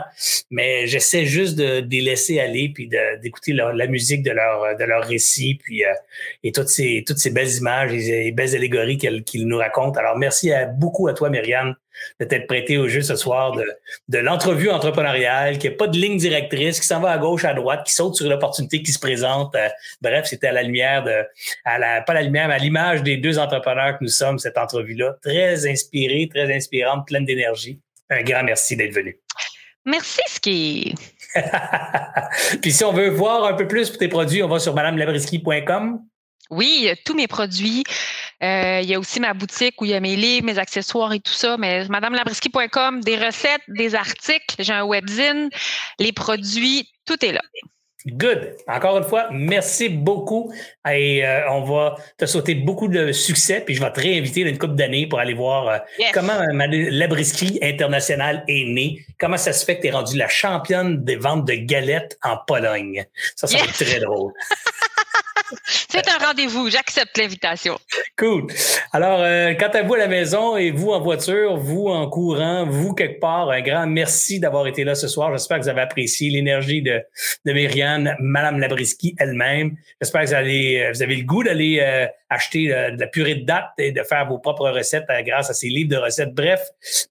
[0.50, 2.88] mais j'essaie juste de, de les laisser aller puis
[3.20, 5.92] d'écouter la musique de leur, de leur récit puis euh,
[6.42, 9.98] et toutes ces, toutes ces belles images et les belles allégories qu'ils nous racontent.
[9.98, 11.74] Alors, merci beaucoup à toi, Myriam,
[12.20, 13.64] de t'être prêté au jeu ce soir de,
[14.08, 17.54] de l'entrevue entrepreneuriale, qui n'a pas de ligne directrice, qui s'en va à gauche, à
[17.54, 19.54] droite, qui saute sur l'opportunité qui se présente.
[19.54, 19.68] Euh,
[20.00, 21.24] bref, c'était à la lumière de,
[21.64, 24.58] à la, pas la lumière, mais à l'image des deux entrepreneurs que nous sommes, cette
[24.58, 25.16] entrevue-là.
[25.22, 27.80] Très inspirée, très inspirante, pleine d'énergie.
[28.10, 29.18] Un grand merci d'être venu.
[29.84, 30.94] Merci, Ski.
[32.62, 36.00] Puis si on veut voir un peu plus pour tes produits, on va sur madamelabrisky.com.
[36.50, 37.84] Oui, tous mes produits.
[38.42, 41.12] Euh, il y a aussi ma boutique où il y a mes livres, mes accessoires
[41.12, 41.56] et tout ça.
[41.56, 45.48] Mais madamelabrisky.com, des recettes, des articles, j'ai un webzine,
[45.98, 47.42] les produits, tout est là.
[48.06, 48.54] Good.
[48.68, 50.52] Encore une fois, merci beaucoup.
[50.88, 53.62] Et euh, on va te souhaiter beaucoup de succès.
[53.66, 55.78] Puis je vais te réinviter dans une couple d'années pour aller voir euh,
[56.14, 59.04] comment Labrisky International est né.
[59.18, 62.36] Comment ça se fait que tu es rendu la championne des ventes de galettes en
[62.46, 63.04] Pologne.
[63.34, 64.32] Ça, ça va être très drôle.
[65.96, 66.68] C'est un rendez-vous.
[66.68, 67.78] J'accepte l'invitation.
[68.18, 68.48] Cool.
[68.92, 72.66] Alors, euh, quant à vous à la maison et vous en voiture, vous en courant,
[72.66, 75.32] vous quelque part, un grand merci d'avoir été là ce soir.
[75.32, 77.00] J'espère que vous avez apprécié l'énergie de,
[77.46, 79.76] de Myriane, Madame Labriski elle-même.
[80.02, 83.36] J'espère que vous, allez, euh, vous avez le goût d'aller euh, acheter de la purée
[83.36, 86.34] de date et de faire vos propres recettes grâce à ces livres de recettes.
[86.34, 86.60] Bref,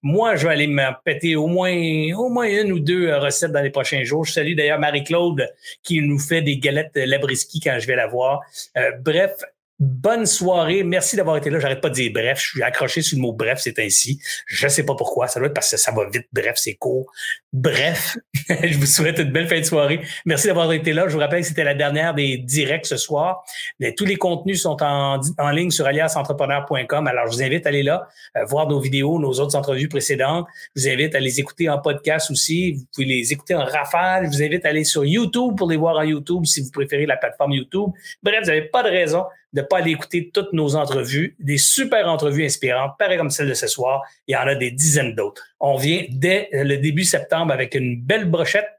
[0.03, 1.73] moi, je vais aller me péter au moins,
[2.17, 4.25] au moins une ou deux recettes dans les prochains jours.
[4.25, 5.49] Je salue d'ailleurs Marie-Claude
[5.81, 8.41] qui nous fait des galettes Labriski quand je vais la voir.
[8.78, 9.43] Euh, bref,
[9.78, 10.84] Bonne soirée.
[10.84, 11.59] Merci d'avoir été là.
[11.59, 12.39] J'arrête pas de dire bref.
[12.39, 14.21] Je suis accroché sur le mot bref, c'est ainsi.
[14.47, 15.28] Je sais pas pourquoi.
[15.28, 16.28] Ça doit être parce que ça va vite.
[16.32, 17.11] Bref, c'est court.
[17.51, 18.15] Bref,
[18.49, 19.99] je vous souhaite une belle fin de soirée.
[20.26, 21.09] Merci d'avoir été là.
[21.09, 23.43] Je vous rappelle que c'était la dernière des directs ce soir.
[23.97, 27.07] tous les contenus sont en, en ligne sur aliasentrepreneur.com.
[27.07, 28.07] Alors, je vous invite à aller là,
[28.38, 30.47] euh, voir nos vidéos, nos autres entrevues précédentes.
[30.78, 32.73] Je vous invite à les écouter en podcast aussi.
[32.73, 34.28] Vous pouvez les écouter en rafale.
[34.28, 37.05] Je vous invite à aller sur YouTube pour les voir en YouTube si vous préférez
[37.05, 37.89] la plateforme YouTube.
[38.23, 42.07] Bref, vous n'avez pas de raison de pas aller écouter toutes nos entrevues, des super
[42.09, 44.03] entrevues inspirantes, pareil comme celle de ce soir.
[44.27, 45.43] Il y en a des dizaines d'autres.
[45.68, 48.78] On vient dès le début septembre avec une belle brochette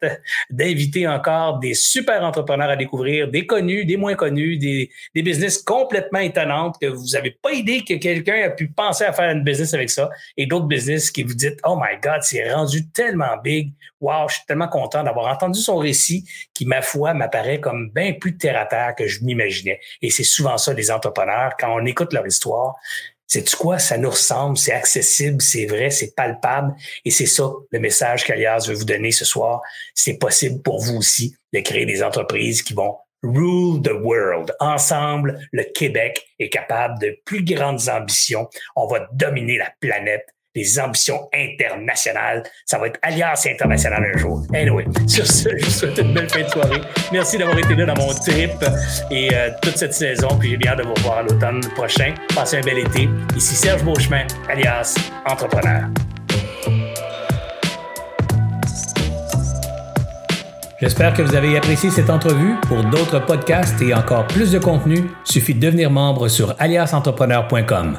[0.50, 5.58] d'inviter encore des super entrepreneurs à découvrir, des connus, des moins connus, des, des business
[5.58, 9.42] complètement étonnantes que vous n'avez pas idée que quelqu'un a pu penser à faire une
[9.42, 13.36] business avec ça et d'autres business qui vous dites, oh my God, c'est rendu tellement
[13.42, 13.72] big.
[14.00, 16.24] Wow, je suis tellement content d'avoir entendu son récit
[16.54, 19.80] qui, ma foi, m'apparaît comme bien plus terre à terre que je m'imaginais.
[20.02, 22.76] Et c'est souvent ça, les entrepreneurs, quand on écoute leur histoire,
[23.26, 23.78] c'est quoi?
[23.78, 26.74] Ça nous ressemble, c'est accessible, c'est vrai, c'est palpable.
[27.04, 29.60] Et c'est ça le message qu'Alias veut vous donner ce soir.
[29.94, 34.54] C'est possible pour vous aussi de créer des entreprises qui vont rule the world.
[34.60, 38.48] Ensemble, le Québec est capable de plus grandes ambitions.
[38.76, 40.26] On va dominer la planète
[40.56, 42.42] des ambitions internationales.
[42.64, 44.42] Ça va être Alliance internationale un jour.
[44.54, 46.80] Anyway, sur ce, je vous souhaite une belle fin de soirée.
[47.12, 48.52] Merci d'avoir été là dans mon trip
[49.10, 50.28] et euh, toute cette saison.
[50.40, 52.14] Puis j'ai bien hâte de vous revoir à l'automne prochain.
[52.34, 53.08] Passez un bel été.
[53.36, 54.96] Ici Serge Beauchemin, alias
[55.26, 55.82] Entrepreneur.
[60.80, 62.54] J'espère que vous avez apprécié cette entrevue.
[62.68, 67.98] Pour d'autres podcasts et encore plus de contenu, suffit de devenir membre sur aliasentrepreneur.com.